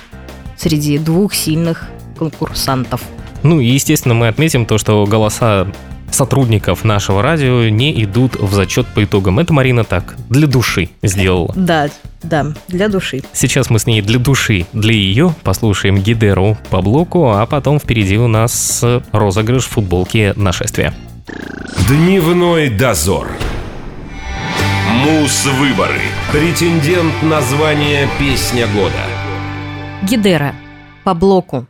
среди 0.57 0.97
двух 0.97 1.33
сильных 1.33 1.85
конкурсантов. 2.17 3.01
Ну 3.41 3.59
и, 3.59 3.65
естественно, 3.65 4.13
мы 4.13 4.27
отметим 4.27 4.65
то, 4.65 4.77
что 4.77 5.05
голоса 5.05 5.67
сотрудников 6.11 6.83
нашего 6.83 7.21
радио 7.21 7.69
не 7.69 8.03
идут 8.03 8.35
в 8.35 8.53
зачет 8.53 8.87
по 8.87 9.03
итогам. 9.03 9.39
Это 9.39 9.53
Марина 9.53 9.83
так, 9.83 10.15
для 10.29 10.47
души 10.47 10.89
сделала. 11.01 11.53
Да, 11.55 11.89
да, 12.23 12.53
для 12.67 12.89
души. 12.89 13.21
Сейчас 13.33 13.69
мы 13.69 13.79
с 13.79 13.85
ней 13.85 14.01
для 14.01 14.19
души, 14.19 14.65
для 14.73 14.93
ее 14.93 15.33
послушаем 15.43 15.97
Гидеру 15.97 16.57
по 16.69 16.81
блоку, 16.81 17.31
а 17.31 17.45
потом 17.45 17.79
впереди 17.79 18.17
у 18.17 18.27
нас 18.27 18.83
розыгрыш 19.11 19.65
футболки 19.65 20.33
нашествия. 20.35 20.93
Дневной 21.87 22.69
дозор. 22.69 23.27
Мус-выборы. 25.05 26.01
Претендент 26.31 27.13
на 27.21 27.41
звание 27.41 28.09
«Песня 28.19 28.67
года». 28.67 29.05
Гидера 30.03 30.53
по 31.03 31.13
блоку. 31.13 31.67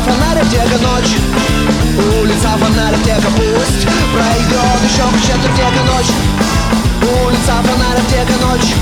Улица 0.00 0.12
фонарик, 0.12 0.50
тека 0.50 0.78
ночь? 0.78 1.16
Улица 2.18 2.48
фонарик, 2.58 3.02
тека 3.04 3.28
пусть 3.36 3.86
Пройдет 4.14 4.80
еще 4.82 5.02
хоть 5.02 5.22
четверть 5.22 5.56
тека 5.56 5.82
ночь? 5.84 6.10
Улица 7.02 7.52
фонарик, 7.62 8.06
тека 8.08 8.46
ночь? 8.46 8.74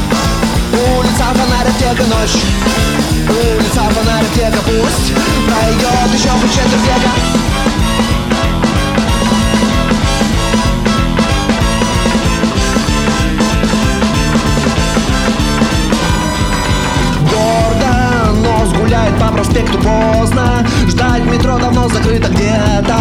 Улица 0.72 1.24
фонарик, 1.34 1.76
тека 1.78 2.04
ночь? 2.04 2.36
Улица 3.28 3.90
фонарик, 3.90 4.32
тека 4.32 4.58
пусть 4.64 5.12
Пройдет 5.48 6.14
еще 6.14 6.30
хоть 6.30 6.52
четверть 6.52 6.82
века 6.82 7.47
по 19.18 19.32
проспекту 19.32 19.78
поздно. 19.78 20.66
Ждать 20.86 21.24
метро 21.24 21.58
давно 21.58 21.88
закрыто 21.88 22.28
где-то. 22.28 22.98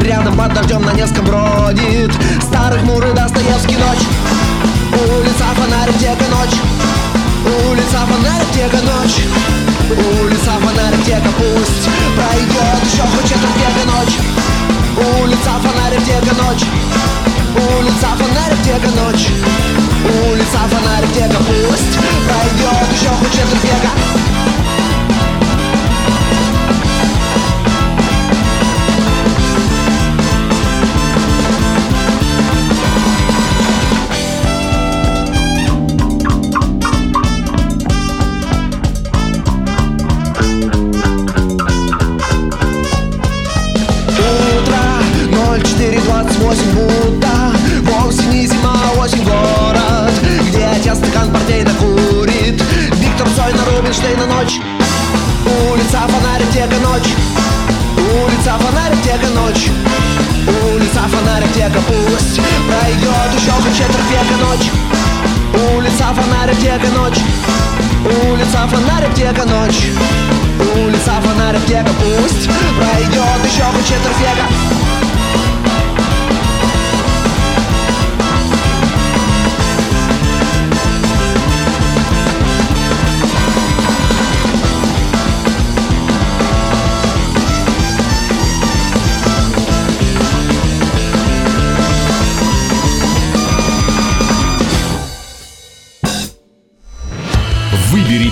Рядом 0.00 0.36
под 0.36 0.54
дождем 0.54 0.82
на 0.82 0.92
Невском 0.92 1.24
бродит 1.24 2.12
Старый 2.42 2.80
хмурый 2.80 3.12
Достоевский 3.12 3.76
ночь. 3.76 4.04
Улица 4.92 5.44
фонарик, 5.54 5.98
тека 5.98 6.24
ночь? 6.30 6.56
Улица 7.44 7.98
фонарик, 8.08 8.50
тека 8.52 8.78
ночь? 8.82 9.20
Улица 9.90 10.52
фонарик, 10.60 11.04
тека 11.04 11.30
пусть 11.38 11.88
Пройдет 12.16 12.80
еще 12.84 13.02
хоть 13.02 13.28
четверть 13.28 13.56
века 13.56 13.84
ночь 13.86 14.18
Улица 14.96 15.50
фонарик, 15.62 16.04
тека 16.04 16.34
ночь? 16.42 16.64
Улица 17.54 18.08
фонарик, 18.18 18.62
тека 18.64 18.90
ночь? 18.96 19.28
Улица 20.26 20.60
фонарик, 20.70 21.12
тека 21.14 21.38
пусть 21.46 21.98
Пройдет 22.26 22.92
еще 22.92 23.10
хоть 23.10 23.32
четверть 23.32 23.64
века 23.64 23.97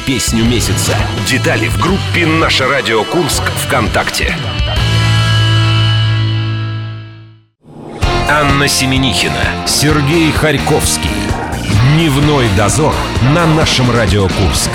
песню 0.07 0.45
месяца. 0.45 0.97
Детали 1.27 1.67
в 1.67 1.79
группе 1.81 2.27
«Наше 2.27 2.65
радио 2.65 3.03
Курск» 3.03 3.43
ВКонтакте. 3.65 4.37
Анна 8.31 8.69
Семенихина, 8.69 9.67
Сергей 9.67 10.31
Харьковский. 10.31 11.11
Дневной 11.95 12.49
дозор 12.57 12.95
на 13.35 13.47
нашем 13.47 13.91
Радио 13.91 14.29
Курск. 14.29 14.71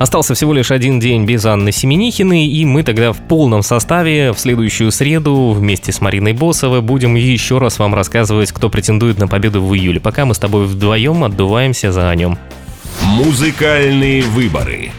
Остался 0.00 0.32
всего 0.32 0.54
лишь 0.54 0.70
один 0.70 0.98
день 0.98 1.26
без 1.26 1.44
Анны 1.44 1.72
Семенихиной, 1.72 2.46
и 2.46 2.64
мы 2.64 2.84
тогда 2.84 3.12
в 3.12 3.18
полном 3.18 3.62
составе 3.62 4.32
в 4.32 4.40
следующую 4.40 4.90
среду 4.92 5.50
вместе 5.50 5.92
с 5.92 6.00
Мариной 6.00 6.32
Босовой 6.32 6.80
будем 6.80 7.16
еще 7.16 7.58
раз 7.58 7.78
вам 7.78 7.94
рассказывать, 7.94 8.50
кто 8.50 8.70
претендует 8.70 9.18
на 9.18 9.28
победу 9.28 9.62
в 9.62 9.74
июле. 9.74 10.00
Пока 10.00 10.24
мы 10.24 10.34
с 10.34 10.38
тобой 10.38 10.64
вдвоем 10.64 11.22
отдуваемся 11.22 11.92
за 11.92 12.14
нем. 12.14 12.38
Музыкальные 13.02 14.22
выборы. 14.22 14.90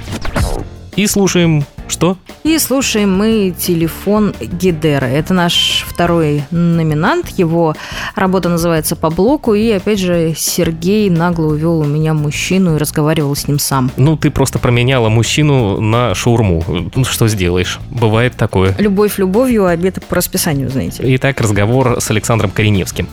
И 0.96 1.08
слушаем 1.08 1.66
что? 1.92 2.18
И 2.44 2.58
слушаем 2.58 3.16
мы 3.16 3.54
телефон 3.58 4.34
Гидера. 4.40 5.06
Это 5.06 5.34
наш 5.34 5.86
второй 5.88 6.44
номинант. 6.50 7.30
Его 7.38 7.76
работа 8.16 8.50
называется 8.50 8.96
«По 8.96 9.10
блоку». 9.10 9.54
И, 9.54 9.70
опять 9.70 10.00
же, 10.00 10.34
Сергей 10.36 11.10
нагло 11.10 11.48
увел 11.48 11.80
у 11.80 11.86
меня 11.86 12.14
мужчину 12.14 12.76
и 12.76 12.78
разговаривал 12.80 13.36
с 13.36 13.48
ним 13.48 13.60
сам. 13.60 13.92
Ну, 13.98 14.18
ты 14.18 14.32
просто 14.32 14.58
променяла 14.58 15.10
мужчину 15.10 15.80
на 15.80 16.16
шаурму. 16.16 16.64
Ну, 16.96 17.04
что 17.04 17.28
сделаешь? 17.28 17.80
Бывает 17.90 18.36
такое. 18.36 18.76
Любовь 18.80 19.18
любовью, 19.18 19.66
а 19.66 19.72
обед 19.72 20.04
по 20.08 20.16
расписанию, 20.16 20.70
знаете. 20.70 21.04
Итак, 21.16 21.40
разговор 21.42 21.98
с 22.00 22.10
Александром 22.10 22.52
Кореневским. 22.52 23.08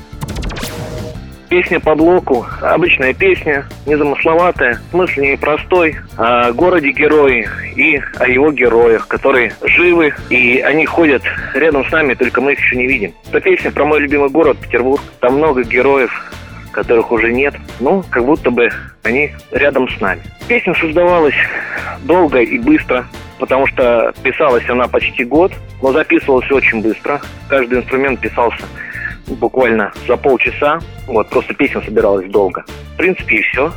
Песня 1.48 1.80
по 1.80 1.94
блоку, 1.94 2.46
обычная 2.60 3.14
песня, 3.14 3.64
незамысловатая, 3.86 4.78
смысл 4.90 5.14
в 5.14 5.16
ней 5.16 5.38
простой, 5.38 5.96
о 6.18 6.52
городе 6.52 6.90
герои 6.90 7.48
и 7.74 8.02
о 8.18 8.28
его 8.28 8.52
героях, 8.52 9.08
которые 9.08 9.54
живы, 9.62 10.12
и 10.28 10.60
они 10.60 10.84
ходят 10.84 11.22
рядом 11.54 11.86
с 11.86 11.90
нами, 11.90 12.12
только 12.12 12.42
мы 12.42 12.52
их 12.52 12.58
еще 12.58 12.76
не 12.76 12.86
видим. 12.86 13.14
Это 13.30 13.40
песня 13.40 13.70
про 13.70 13.86
мой 13.86 14.00
любимый 14.00 14.28
город 14.28 14.58
Петербург. 14.58 15.00
Там 15.20 15.36
много 15.36 15.62
героев, 15.62 16.12
которых 16.70 17.10
уже 17.10 17.32
нет, 17.32 17.54
ну, 17.80 18.04
как 18.10 18.26
будто 18.26 18.50
бы 18.50 18.68
они 19.02 19.30
рядом 19.50 19.88
с 19.88 19.98
нами. 20.02 20.20
Песня 20.48 20.74
создавалась 20.74 21.34
долго 22.02 22.40
и 22.40 22.58
быстро, 22.58 23.06
потому 23.38 23.66
что 23.68 24.12
писалась 24.22 24.68
она 24.68 24.86
почти 24.86 25.24
год, 25.24 25.52
но 25.80 25.92
записывалась 25.92 26.50
очень 26.50 26.82
быстро. 26.82 27.22
Каждый 27.48 27.78
инструмент 27.78 28.20
писался 28.20 28.64
буквально 29.34 29.92
за 30.06 30.16
полчаса. 30.16 30.80
Вот, 31.06 31.28
просто 31.28 31.54
песня 31.54 31.82
собиралась 31.82 32.30
долго. 32.30 32.64
В 32.94 32.96
принципе, 32.96 33.36
и 33.36 33.42
все. 33.42 33.72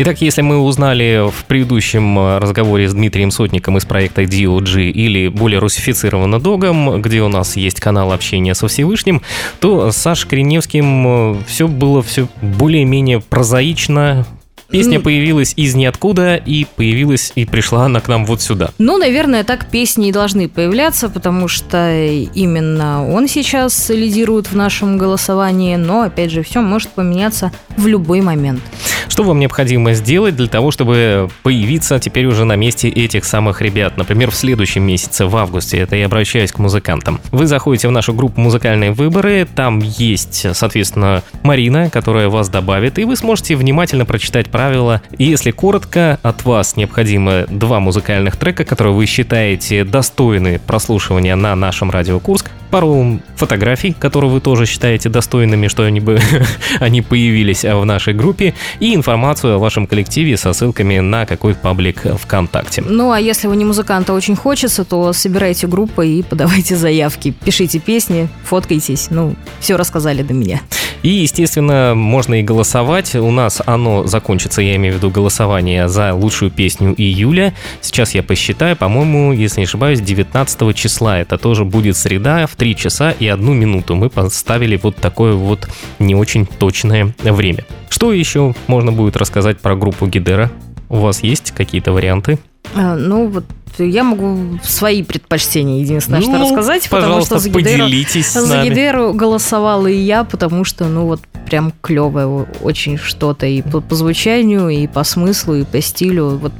Итак, 0.00 0.20
если 0.20 0.42
мы 0.42 0.58
узнали 0.58 1.28
в 1.28 1.44
предыдущем 1.46 2.16
э, 2.20 2.38
разговоре 2.38 2.88
с 2.88 2.94
Дмитрием 2.94 3.32
Сотником 3.32 3.78
из 3.78 3.84
проекта 3.84 4.22
DOG 4.22 4.90
или 4.90 5.26
более 5.26 5.58
русифицированно 5.58 6.38
Догом, 6.38 7.02
где 7.02 7.20
у 7.20 7.28
нас 7.28 7.56
есть 7.56 7.80
канал 7.80 8.12
общения 8.12 8.54
со 8.54 8.68
Всевышним, 8.68 9.22
то 9.58 9.90
с 9.90 9.96
Сашей 9.96 10.28
Кореневским 10.28 11.32
э, 11.32 11.36
все 11.48 11.66
было 11.66 12.00
все 12.04 12.28
более-менее 12.40 13.20
прозаично, 13.20 14.24
Песня 14.70 15.00
появилась 15.00 15.54
из 15.56 15.74
ниоткуда 15.74 16.36
и 16.36 16.66
появилась 16.76 17.32
и 17.34 17.46
пришла 17.46 17.86
она 17.86 18.00
к 18.00 18.08
нам 18.08 18.26
вот 18.26 18.42
сюда. 18.42 18.70
Ну, 18.78 18.98
наверное, 18.98 19.42
так 19.42 19.70
песни 19.70 20.08
и 20.08 20.12
должны 20.12 20.46
появляться, 20.46 21.08
потому 21.08 21.48
что 21.48 21.90
именно 21.94 23.08
он 23.08 23.28
сейчас 23.28 23.88
лидирует 23.88 24.48
в 24.48 24.56
нашем 24.56 24.98
голосовании, 24.98 25.76
но, 25.76 26.02
опять 26.02 26.30
же, 26.30 26.42
все 26.42 26.60
может 26.60 26.90
поменяться 26.90 27.50
в 27.78 27.86
любой 27.86 28.20
момент. 28.20 28.60
Что 29.08 29.22
вам 29.22 29.38
необходимо 29.40 29.94
сделать 29.94 30.36
для 30.36 30.48
того, 30.48 30.70
чтобы 30.70 31.30
появиться 31.42 31.98
теперь 31.98 32.26
уже 32.26 32.44
на 32.44 32.56
месте 32.56 32.88
этих 32.88 33.24
самых 33.24 33.62
ребят? 33.62 33.96
Например, 33.96 34.30
в 34.30 34.34
следующем 34.34 34.82
месяце, 34.82 35.24
в 35.24 35.34
августе, 35.36 35.78
это 35.78 35.96
я 35.96 36.06
обращаюсь 36.06 36.52
к 36.52 36.58
музыкантам. 36.58 37.20
Вы 37.32 37.46
заходите 37.46 37.88
в 37.88 37.90
нашу 37.90 38.12
группу 38.12 38.40
«Музыкальные 38.40 38.92
выборы», 38.92 39.48
там 39.54 39.80
есть, 39.80 40.46
соответственно, 40.54 41.22
Марина, 41.42 41.88
которая 41.88 42.28
вас 42.28 42.50
добавит, 42.50 42.98
и 42.98 43.04
вы 43.04 43.16
сможете 43.16 43.56
внимательно 43.56 44.04
прочитать 44.04 44.50
правила. 44.58 45.00
И 45.16 45.24
если 45.24 45.52
коротко, 45.52 46.18
от 46.24 46.44
вас 46.44 46.74
необходимо 46.74 47.44
два 47.48 47.78
музыкальных 47.78 48.36
трека, 48.36 48.64
которые 48.64 48.92
вы 48.92 49.06
считаете 49.06 49.84
достойны 49.84 50.58
прослушивания 50.58 51.36
на 51.36 51.54
нашем 51.54 51.92
радио 51.92 52.18
Курск, 52.18 52.50
пару 52.72 53.20
фотографий, 53.36 53.92
которые 53.92 54.32
вы 54.32 54.40
тоже 54.40 54.66
считаете 54.66 55.10
достойными, 55.10 55.68
что 55.68 55.84
они 55.84 56.00
бы 56.00 56.18
они 56.80 57.02
появились 57.02 57.62
в 57.62 57.84
нашей 57.84 58.14
группе, 58.14 58.52
и 58.80 58.96
информацию 58.96 59.54
о 59.54 59.58
вашем 59.58 59.86
коллективе 59.86 60.36
со 60.36 60.52
ссылками 60.52 60.98
на 60.98 61.24
какой-то 61.24 61.60
паблик 61.60 62.02
ВКонтакте. 62.20 62.82
Ну, 62.82 63.12
а 63.12 63.20
если 63.20 63.46
вы 63.46 63.54
не 63.54 63.64
музыканта 63.64 64.12
очень 64.12 64.34
хочется, 64.34 64.84
то 64.84 65.12
собирайте 65.12 65.68
группы 65.68 66.08
и 66.08 66.24
подавайте 66.24 66.74
заявки. 66.74 67.32
Пишите 67.44 67.78
песни, 67.78 68.28
фоткайтесь. 68.42 69.06
Ну, 69.10 69.36
все 69.60 69.76
рассказали 69.76 70.22
до 70.22 70.34
меня. 70.34 70.60
И, 71.02 71.08
естественно, 71.08 71.94
можно 71.94 72.40
и 72.40 72.42
голосовать. 72.42 73.14
У 73.14 73.30
нас 73.30 73.62
оно 73.64 74.06
закончится, 74.06 74.62
я 74.62 74.76
имею 74.76 74.94
в 74.94 74.96
виду 74.98 75.10
голосование 75.10 75.88
за 75.88 76.12
лучшую 76.14 76.50
песню 76.50 76.94
июля. 76.96 77.54
Сейчас 77.80 78.14
я 78.14 78.22
посчитаю, 78.22 78.76
по-моему, 78.76 79.32
если 79.32 79.60
не 79.60 79.66
ошибаюсь, 79.66 80.00
19 80.00 80.74
числа. 80.74 81.18
Это 81.18 81.38
тоже 81.38 81.64
будет 81.64 81.96
среда 81.96 82.46
в 82.46 82.56
3 82.56 82.76
часа 82.76 83.10
и 83.12 83.26
1 83.28 83.54
минуту. 83.54 83.94
Мы 83.94 84.10
поставили 84.10 84.78
вот 84.82 84.96
такое 84.96 85.34
вот 85.34 85.68
не 85.98 86.14
очень 86.14 86.46
точное 86.46 87.14
время. 87.22 87.64
Что 87.88 88.12
еще 88.12 88.54
можно 88.66 88.92
будет 88.92 89.16
рассказать 89.16 89.58
про 89.58 89.76
группу 89.76 90.06
Гидера? 90.06 90.50
У 90.88 90.96
вас 90.96 91.22
есть 91.22 91.52
какие-то 91.52 91.92
варианты? 91.92 92.38
А, 92.74 92.96
ну, 92.96 93.28
вот 93.28 93.44
я 93.78 94.04
могу 94.04 94.58
свои 94.62 95.02
предпочтения 95.02 95.80
единственное, 95.80 96.20
ну, 96.20 96.26
что 96.26 96.42
рассказать, 96.42 96.88
потому 96.88 97.22
что 97.22 97.38
за 97.38 97.50
Гидеру, 97.50 97.88
за 98.22 98.62
Гидеру 98.64 99.12
голосовала 99.12 99.86
и 99.86 99.96
я, 99.96 100.24
потому 100.24 100.64
что, 100.64 100.86
ну, 100.86 101.06
вот 101.06 101.20
прям 101.48 101.72
клевое 101.80 102.46
очень 102.62 102.98
что-то 102.98 103.46
и 103.46 103.62
по, 103.62 103.80
по 103.80 103.94
звучанию, 103.94 104.68
и 104.68 104.86
по 104.86 105.04
смыслу, 105.04 105.54
и 105.54 105.64
по 105.64 105.80
стилю. 105.80 106.36
Вот. 106.36 106.52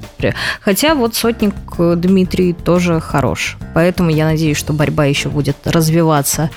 Хотя 0.61 0.95
вот 0.95 1.15
сотник 1.15 1.55
э, 1.79 1.95
Дмитрий 1.97 2.55
тоже 2.55 3.01
хорош. 3.01 3.57
Поэтому 3.75 4.11
я 4.11 4.25
надеюсь, 4.25 4.57
что 4.57 4.73
борьба 4.73 5.05
еще 5.05 5.29
будет 5.29 5.57
развиваться 5.65 6.51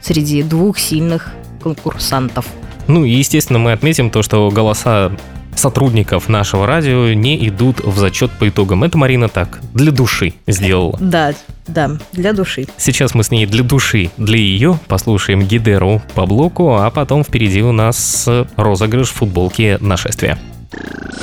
среди 0.00 0.42
двух 0.42 0.78
сильных 0.78 1.32
конкурсантов. 1.62 2.46
Ну 2.86 3.04
и, 3.04 3.10
естественно, 3.10 3.58
мы 3.58 3.72
отметим 3.72 4.10
то, 4.10 4.22
что 4.22 4.48
голоса 4.50 5.12
сотрудников 5.56 6.28
нашего 6.28 6.66
радио 6.66 7.12
не 7.12 7.48
идут 7.48 7.80
в 7.80 7.98
зачет 7.98 8.30
по 8.32 8.48
итогам. 8.48 8.84
Это 8.84 8.98
Марина 8.98 9.28
так, 9.28 9.60
для 9.74 9.92
души 9.92 10.34
сделала. 10.46 10.96
Да, 11.00 11.34
да, 11.66 11.92
для 12.12 12.32
души. 12.32 12.66
Сейчас 12.76 13.14
мы 13.14 13.24
с 13.24 13.30
ней 13.30 13.46
для 13.46 13.62
души, 13.64 14.10
для 14.16 14.38
ее 14.38 14.78
послушаем 14.88 15.42
Гидеру 15.42 16.02
по 16.14 16.26
блоку, 16.26 16.76
а 16.76 16.90
потом 16.90 17.24
впереди 17.24 17.62
у 17.62 17.72
нас 17.72 18.28
розыгрыш 18.56 19.08
футболки 19.08 19.78
нашествия. 19.80 20.38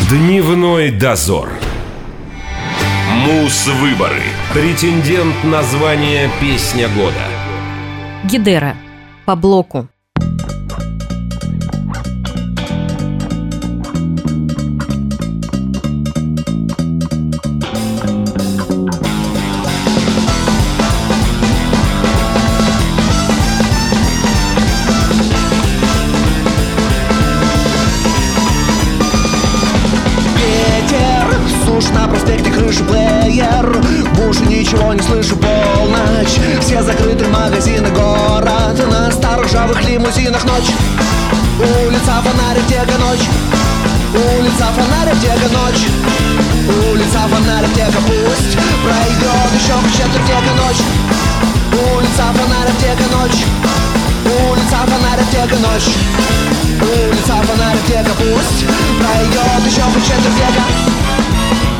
Дневной 0.09 0.91
дозор. 0.91 1.49
Мус-выборы. 3.25 4.21
Претендент 4.53 5.43
на 5.43 5.63
звание 5.63 6.29
«Песня 6.41 6.87
года». 6.89 7.23
Гидера 8.23 8.75
по 9.25 9.35
блоку. 9.35 9.87
Ржавых 39.73 39.89
лимузинах 39.89 40.43
ночь. 40.45 40.71
Улица, 41.59 42.21
фонарик, 42.23 42.67
тека, 42.67 42.97
ночь? 42.99 43.27
Улица, 44.13 44.67
фонарик, 44.75 45.19
тека, 45.19 45.49
ночь? 45.51 45.87
Улица, 46.89 47.19
фонарик, 47.29 47.73
тека, 47.73 47.99
пусть 48.05 48.57
Пройдет 48.83 49.49
еще 49.55 49.73
четверть 49.95 50.25
тека, 50.27 50.53
ночь? 50.57 50.81
Улица, 51.95 52.23
фонарик, 52.35 52.77
тека, 52.79 53.03
ночь? 53.15 53.45
Улица, 54.25 54.77
фонарик, 54.87 55.29
тека, 55.31 55.57
ночь? 55.59 55.89
Улица, 56.81 57.35
фонарик, 57.43 57.85
тека, 57.87 58.11
пусть 58.17 58.65
Пройдет 58.99 59.65
еще 59.65 59.81
четверть 60.05 60.35
века 60.35 61.72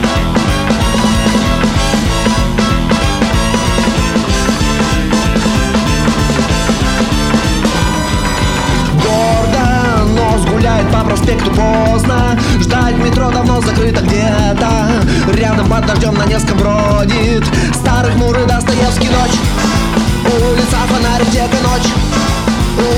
дождем 15.94 16.16
на 16.16 16.24
Невском 16.26 16.58
бродит. 16.58 17.46
Старых 17.74 18.16
муры 18.16 18.46
Достоевский 18.46 19.10
ночь. 19.10 19.38
Улица, 20.26 20.78
фонарик, 20.88 21.30
тека, 21.32 21.58
ночь? 21.64 21.90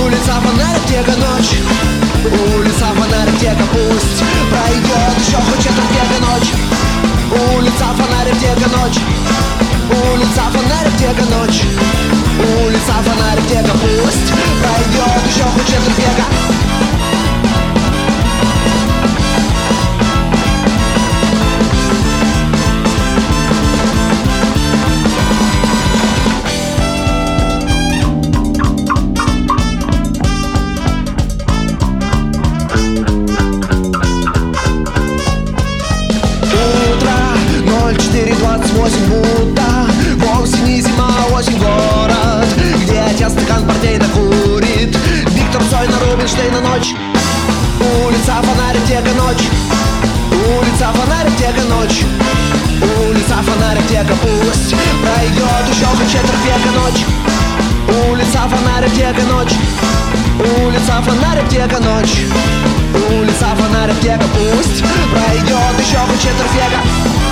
Улица, 0.01 0.34
фонарик, 0.43 0.86
тека, 0.88 1.12
ночь? 1.17 1.60
Улица, 2.25 2.86
фонарик, 2.95 3.39
тека, 3.39 3.63
пусть 3.71 4.23
Пройдет 4.49 5.13
еще 5.19 5.38
хоть 5.38 5.63
четверть 5.63 5.91
века 5.91 6.17
ночь? 6.21 6.53
Улица, 7.53 7.86
фонарик, 7.97 8.39
тека, 8.39 8.69
ночь? 8.77 8.99
Улица, 9.89 10.43
фонарик, 10.53 10.97
тека, 10.97 11.25
ночь? 11.36 11.63
Улица, 12.63 12.93
фонарик, 13.03 13.47
тека, 13.47 13.73
пусть 13.73 14.31
Пройдет 14.62 15.21
еще 15.27 15.43
хоть 15.43 15.67
четверть 15.67 15.97
века 15.97 16.64
века 53.95 54.13
Пусть 54.21 54.75
пройдет 55.01 55.63
еще 55.69 55.86
хоть 55.86 56.12
четверть 56.12 56.45
века 56.45 56.69
ночь. 56.79 57.05
Улица 58.10 58.39
фонарь, 58.49 58.86
аптека, 58.86 59.21
ночь. 59.31 59.55
Улица 60.63 61.01
фонарь, 61.01 61.39
аптека, 61.39 61.79
ночь. 61.79 62.17
Улица 63.10 63.47
фонарь, 63.58 63.91
аптека 63.91 64.25
Пусть 64.36 64.84
пройдет 65.12 65.79
еще 65.79 65.97
хоть 65.97 66.21
четверть 66.21 66.53
века 66.53 67.24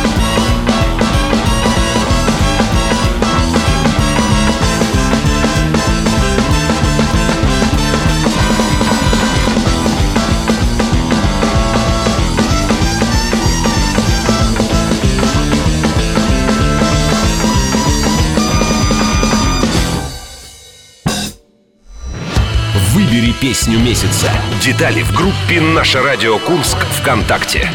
песню 23.43 23.77
месяца. 23.77 24.31
Детали 24.61 25.01
в 25.01 25.11
группе 25.11 25.59
«Наше 25.59 25.99
радио 26.01 26.39
Курск» 26.39 26.77
ВКонтакте. 27.01 27.69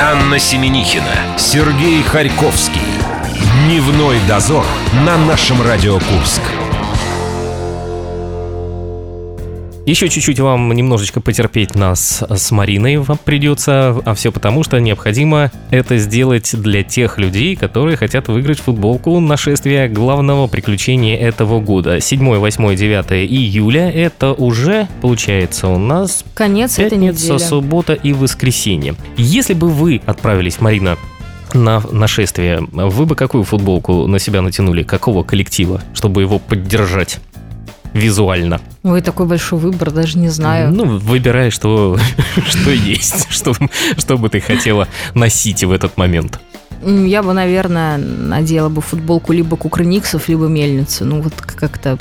Анна 0.00 0.40
Семенихина, 0.40 1.38
Сергей 1.38 2.02
Харьковский. 2.02 2.82
Дневной 3.66 4.18
дозор 4.26 4.66
на 5.04 5.16
нашем 5.16 5.62
Радио 5.62 6.00
Курск. 6.00 6.42
Еще 9.86 10.08
чуть-чуть 10.08 10.40
вам 10.40 10.72
немножечко 10.72 11.20
потерпеть 11.20 11.76
нас 11.76 12.20
с 12.28 12.50
Мариной 12.50 12.96
вам 12.96 13.18
придется, 13.24 13.96
а 14.04 14.14
все 14.14 14.32
потому, 14.32 14.64
что 14.64 14.80
необходимо 14.80 15.52
это 15.70 15.96
сделать 15.98 16.60
для 16.60 16.82
тех 16.82 17.18
людей, 17.18 17.54
которые 17.54 17.96
хотят 17.96 18.26
выиграть 18.26 18.58
футболку 18.58 19.20
нашествия 19.20 19.88
главного 19.88 20.48
приключения 20.48 21.16
этого 21.16 21.60
года. 21.60 22.00
7, 22.00 22.36
8, 22.36 22.74
9 22.74 23.30
июля 23.30 23.88
это 23.88 24.32
уже 24.32 24.88
получается 25.02 25.68
у 25.68 25.78
нас 25.78 26.24
Конец 26.34 26.80
этой 26.80 26.98
пятница, 26.98 27.38
суббота 27.38 27.92
и 27.92 28.12
воскресенье. 28.12 28.96
Если 29.16 29.54
бы 29.54 29.68
вы 29.68 30.02
отправились, 30.04 30.60
Марина, 30.60 30.96
на 31.54 31.80
нашествие, 31.92 32.66
вы 32.72 33.06
бы 33.06 33.14
какую 33.14 33.44
футболку 33.44 34.08
на 34.08 34.18
себя 34.18 34.42
натянули? 34.42 34.82
Какого 34.82 35.22
коллектива, 35.22 35.80
чтобы 35.94 36.22
его 36.22 36.40
поддержать 36.40 37.20
визуально? 37.96 38.60
Ой, 38.82 39.00
такой 39.00 39.26
большой 39.26 39.58
выбор, 39.58 39.90
даже 39.90 40.18
не 40.18 40.28
знаю. 40.28 40.72
Ну, 40.72 40.98
выбирай, 40.98 41.50
что, 41.50 41.98
что 42.46 42.70
есть, 42.70 43.26
что, 43.30 43.54
что 43.96 44.16
бы 44.18 44.28
ты 44.28 44.40
хотела 44.40 44.88
носить 45.14 45.64
в 45.64 45.72
этот 45.72 45.96
момент. 45.96 46.40
Я 46.84 47.22
бы, 47.22 47.32
наверное, 47.32 47.96
надела 47.96 48.68
бы 48.68 48.82
футболку 48.82 49.32
либо 49.32 49.56
Кукрыниксов, 49.56 50.28
либо 50.28 50.46
Мельницы. 50.46 51.04
Ну, 51.04 51.22
вот 51.22 51.32
как-то 51.34 51.98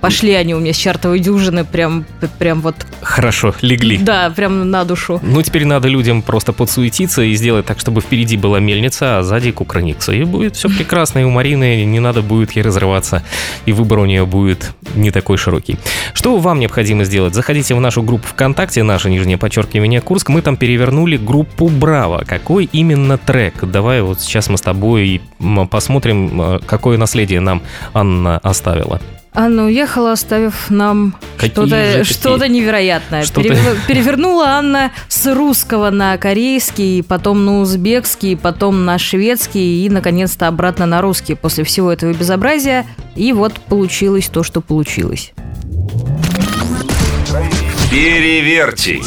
пошли 0.00 0.32
они 0.32 0.54
у 0.54 0.60
меня 0.60 0.72
с 0.72 0.76
чартовой 0.76 1.20
дюжины, 1.20 1.64
прям, 1.64 2.04
прям 2.38 2.60
вот, 2.60 2.74
Хорошо, 3.02 3.54
легли. 3.60 3.98
да, 3.98 4.30
прям 4.30 4.70
на 4.70 4.84
душу. 4.84 5.20
Ну, 5.22 5.42
теперь 5.42 5.64
надо 5.64 5.88
людям 5.88 6.22
просто 6.22 6.52
подсуетиться 6.52 7.22
и 7.22 7.34
сделать 7.34 7.66
так, 7.66 7.78
чтобы 7.80 8.00
впереди 8.00 8.36
была 8.36 8.60
мельница, 8.60 9.18
а 9.18 9.22
сзади 9.22 9.52
кукрыникса. 9.52 10.12
И 10.12 10.24
будет 10.24 10.56
все 10.56 10.68
прекрасно, 10.68 11.20
и 11.20 11.24
у 11.24 11.30
Марины 11.30 11.84
не 11.84 12.00
надо 12.00 12.22
будет 12.22 12.52
ей 12.52 12.62
разрываться, 12.62 13.22
и 13.66 13.72
выбор 13.72 14.00
у 14.00 14.04
нее 14.04 14.26
будет 14.26 14.72
не 14.94 15.10
такой 15.10 15.36
широкий. 15.36 15.76
Что 16.14 16.36
вам 16.38 16.60
необходимо 16.60 17.04
сделать? 17.04 17.34
Заходите 17.34 17.74
в 17.74 17.80
нашу 17.80 18.02
группу 18.02 18.26
ВКонтакте, 18.28 18.82
наше 18.82 19.10
нижнее 19.10 19.38
подчеркивание 19.38 20.00
Курск. 20.00 20.28
Мы 20.28 20.42
там 20.42 20.56
перевернули 20.56 21.16
группу 21.16 21.68
Браво. 21.68 22.24
Какой 22.26 22.68
именно 22.72 23.18
трек? 23.18 23.54
Давай 23.62 24.02
вот 24.02 24.20
сейчас 24.20 24.48
мы 24.48 24.58
с 24.58 24.60
тобой 24.60 25.20
посмотрим, 25.70 26.40
э, 26.40 26.58
какое 26.66 26.98
наследие 26.98 27.40
нам 27.40 27.62
Анна 27.92 28.38
оставила. 28.38 29.00
Анна 29.40 29.66
уехала, 29.66 30.10
оставив 30.12 30.68
нам 30.68 31.14
что-то, 31.38 32.02
что-то 32.02 32.48
невероятное. 32.48 33.22
Что-то- 33.22 33.42
Перевер- 33.48 33.76
Перевернула 33.86 34.48
Анна 34.48 34.90
с 35.06 35.32
русского 35.32 35.90
на 35.90 36.16
корейский, 36.18 37.04
потом 37.04 37.44
на 37.44 37.60
узбекский, 37.60 38.36
потом 38.36 38.84
на 38.84 38.98
шведский 38.98 39.84
и, 39.86 39.88
наконец-то, 39.90 40.48
обратно 40.48 40.86
на 40.86 41.00
русский 41.00 41.36
после 41.36 41.62
всего 41.62 41.92
этого 41.92 42.12
безобразия. 42.12 42.84
И 43.14 43.32
вот 43.32 43.52
получилось 43.60 44.26
то, 44.26 44.42
что 44.42 44.60
получилось. 44.60 45.32
Переверьте. 47.92 49.00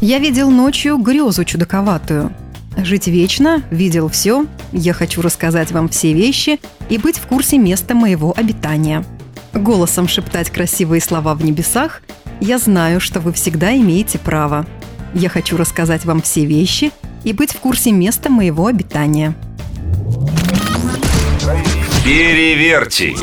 Я 0.00 0.18
видел 0.18 0.50
ночью 0.50 0.98
грезу 0.98 1.44
чудаковатую. 1.44 2.32
Жить 2.76 3.06
вечно, 3.06 3.62
видел 3.70 4.08
все, 4.08 4.46
я 4.72 4.92
хочу 4.92 5.22
рассказать 5.22 5.72
вам 5.72 5.88
все 5.88 6.12
вещи 6.12 6.58
и 6.88 6.98
быть 6.98 7.18
в 7.18 7.26
курсе 7.26 7.58
места 7.58 7.94
моего 7.94 8.32
обитания. 8.36 9.04
Голосом 9.52 10.08
шептать 10.08 10.50
красивые 10.50 11.00
слова 11.00 11.34
в 11.34 11.44
небесах, 11.44 12.02
я 12.40 12.58
знаю, 12.58 13.00
что 13.00 13.20
вы 13.20 13.32
всегда 13.32 13.76
имеете 13.76 14.18
право. 14.18 14.66
Я 15.14 15.28
хочу 15.28 15.56
рассказать 15.56 16.04
вам 16.04 16.22
все 16.22 16.44
вещи 16.44 16.90
и 17.22 17.32
быть 17.32 17.52
в 17.52 17.60
курсе 17.60 17.92
места 17.92 18.30
моего 18.30 18.66
обитания. 18.66 19.34
Переверьте. 22.04 23.14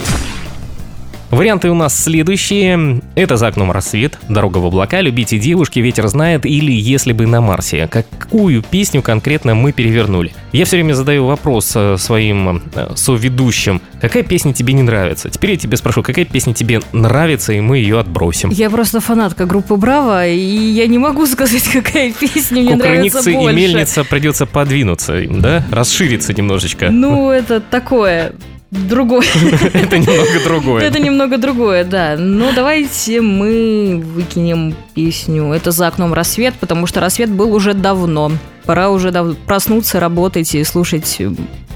Варианты 1.32 1.70
у 1.70 1.76
нас 1.76 2.04
следующие. 2.04 3.02
Это 3.14 3.38
«За 3.38 3.48
окном 3.48 3.72
рассвет», 3.72 4.18
«Дорога 4.30 4.58
в 4.58 4.66
облака», 4.66 5.02
«Любите 5.02 5.38
девушки», 5.38 5.78
«Ветер 5.78 6.08
знает» 6.08 6.44
или 6.44 6.72
«Если 6.72 7.14
бы 7.14 7.28
на 7.28 7.40
Марсе». 7.40 7.88
Какую 7.88 8.64
песню 8.64 9.04
конкретно 9.04 9.54
мы 9.54 9.72
перевернули? 9.72 10.34
Я 10.54 10.66
все 10.66 10.78
время 10.78 10.94
задаю 10.94 11.28
вопрос 11.28 11.72
э, 11.76 11.98
своим 11.98 12.64
э, 12.74 12.94
соведущим. 12.96 13.80
Какая 14.02 14.24
песня 14.24 14.54
тебе 14.54 14.74
не 14.74 14.82
нравится? 14.82 15.30
Теперь 15.30 15.52
я 15.52 15.58
тебе 15.58 15.78
спрошу, 15.78 16.02
какая 16.02 16.26
песня 16.26 16.56
тебе 16.56 16.82
нравится, 16.94 17.54
и 17.54 17.60
мы 17.60 17.78
ее 17.78 18.00
отбросим. 18.00 18.50
Я 18.50 18.72
просто 18.72 19.00
фанатка 19.00 19.46
группы 19.46 19.76
Браво, 19.76 20.28
и 20.28 20.40
я 20.40 20.88
не 20.88 20.98
могу 20.98 21.28
сказать, 21.28 21.64
какая 21.72 22.12
песня 22.12 22.64
мне 22.64 22.76
нравится 22.76 23.20
Кукрыниксы 23.20 23.32
и 23.32 23.36
больше. 23.36 23.56
мельница 23.56 24.04
придется 24.04 24.46
подвинуться, 24.48 25.22
да? 25.30 25.64
Расшириться 25.72 26.34
немножечко. 26.34 26.90
Ну, 26.90 27.30
это 27.30 27.62
такое, 27.62 28.34
другое. 28.72 29.24
Это 29.74 29.98
немного 29.98 30.40
другое. 30.46 30.84
Это 30.84 31.00
немного 31.00 31.38
другое, 31.38 31.84
да. 31.84 32.16
Но 32.18 32.52
давайте 32.54 33.22
мы 33.22 34.02
выкинем 34.04 34.76
песню. 34.94 35.52
Это 35.54 35.72
за 35.72 35.88
окном 35.88 36.14
рассвет, 36.14 36.54
потому 36.60 36.86
что 36.88 37.00
рассвет 37.00 37.30
был 37.30 37.54
уже 37.54 37.74
давно. 37.74 38.32
Пора 38.66 38.90
уже 38.90 39.12
дав- 39.12 39.38
проснуться, 39.38 40.00
работать 40.00 40.54
и 40.56 40.64
слушать 40.64 41.20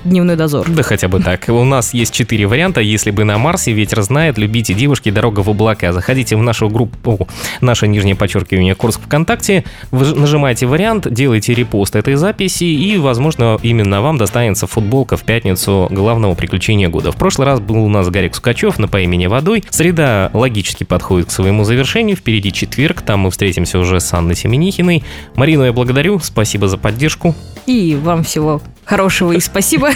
дневной 0.03 0.35
дозор. 0.35 0.69
Да 0.69 0.83
хотя 0.83 1.07
бы 1.07 1.19
так. 1.19 1.49
У 1.49 1.63
нас 1.63 1.93
есть 1.93 2.13
четыре 2.13 2.47
варианта. 2.47 2.81
Если 2.81 3.11
бы 3.11 3.23
на 3.23 3.37
Марсе, 3.37 3.71
ветер 3.71 4.01
знает, 4.01 4.37
любите 4.37 4.73
девушки, 4.73 5.09
дорога 5.11 5.41
в 5.41 5.49
облака. 5.49 5.91
Заходите 5.93 6.35
в 6.35 6.41
нашу 6.41 6.69
группу, 6.69 7.27
наше 7.61 7.87
нижнее 7.87 8.15
подчеркивание 8.15 8.75
Курск 8.75 9.01
ВКонтакте, 9.01 9.63
нажимаете 9.91 10.65
вариант, 10.65 11.11
делаете 11.11 11.53
репост 11.53 11.95
этой 11.95 12.15
записи, 12.15 12.63
и, 12.63 12.97
возможно, 12.97 13.59
именно 13.61 14.01
вам 14.01 14.17
достанется 14.17 14.67
футболка 14.67 15.17
в 15.17 15.23
пятницу 15.23 15.87
главного 15.89 16.35
приключения 16.35 16.89
года. 16.89 17.11
В 17.11 17.15
прошлый 17.15 17.45
раз 17.45 17.59
был 17.59 17.83
у 17.83 17.89
нас 17.89 18.09
Гарик 18.09 18.35
Сукачев 18.35 18.79
на 18.79 18.87
по 18.87 19.01
имени 19.01 19.27
Водой. 19.27 19.63
Среда 19.69 20.29
логически 20.33 20.83
подходит 20.83 21.27
к 21.27 21.31
своему 21.31 21.63
завершению. 21.63 22.15
Впереди 22.15 22.51
четверг, 22.51 23.01
там 23.01 23.21
мы 23.21 23.31
встретимся 23.31 23.79
уже 23.79 23.99
с 23.99 24.13
Анной 24.13 24.35
Семенихиной. 24.35 25.03
Марину 25.35 25.63
я 25.63 25.73
благодарю, 25.73 26.19
спасибо 26.19 26.67
за 26.67 26.77
поддержку. 26.77 27.35
И 27.65 27.97
вам 28.01 28.23
всего 28.23 28.61
хорошего 28.85 29.31
и 29.33 29.39
спасибо. 29.39 29.89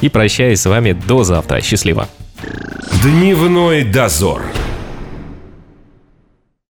И 0.00 0.08
прощаюсь 0.08 0.60
с 0.60 0.66
вами 0.66 0.92
до 0.92 1.24
завтра. 1.24 1.60
Счастливо. 1.60 2.08
Дневной 3.02 3.84
дозор. 3.84 4.42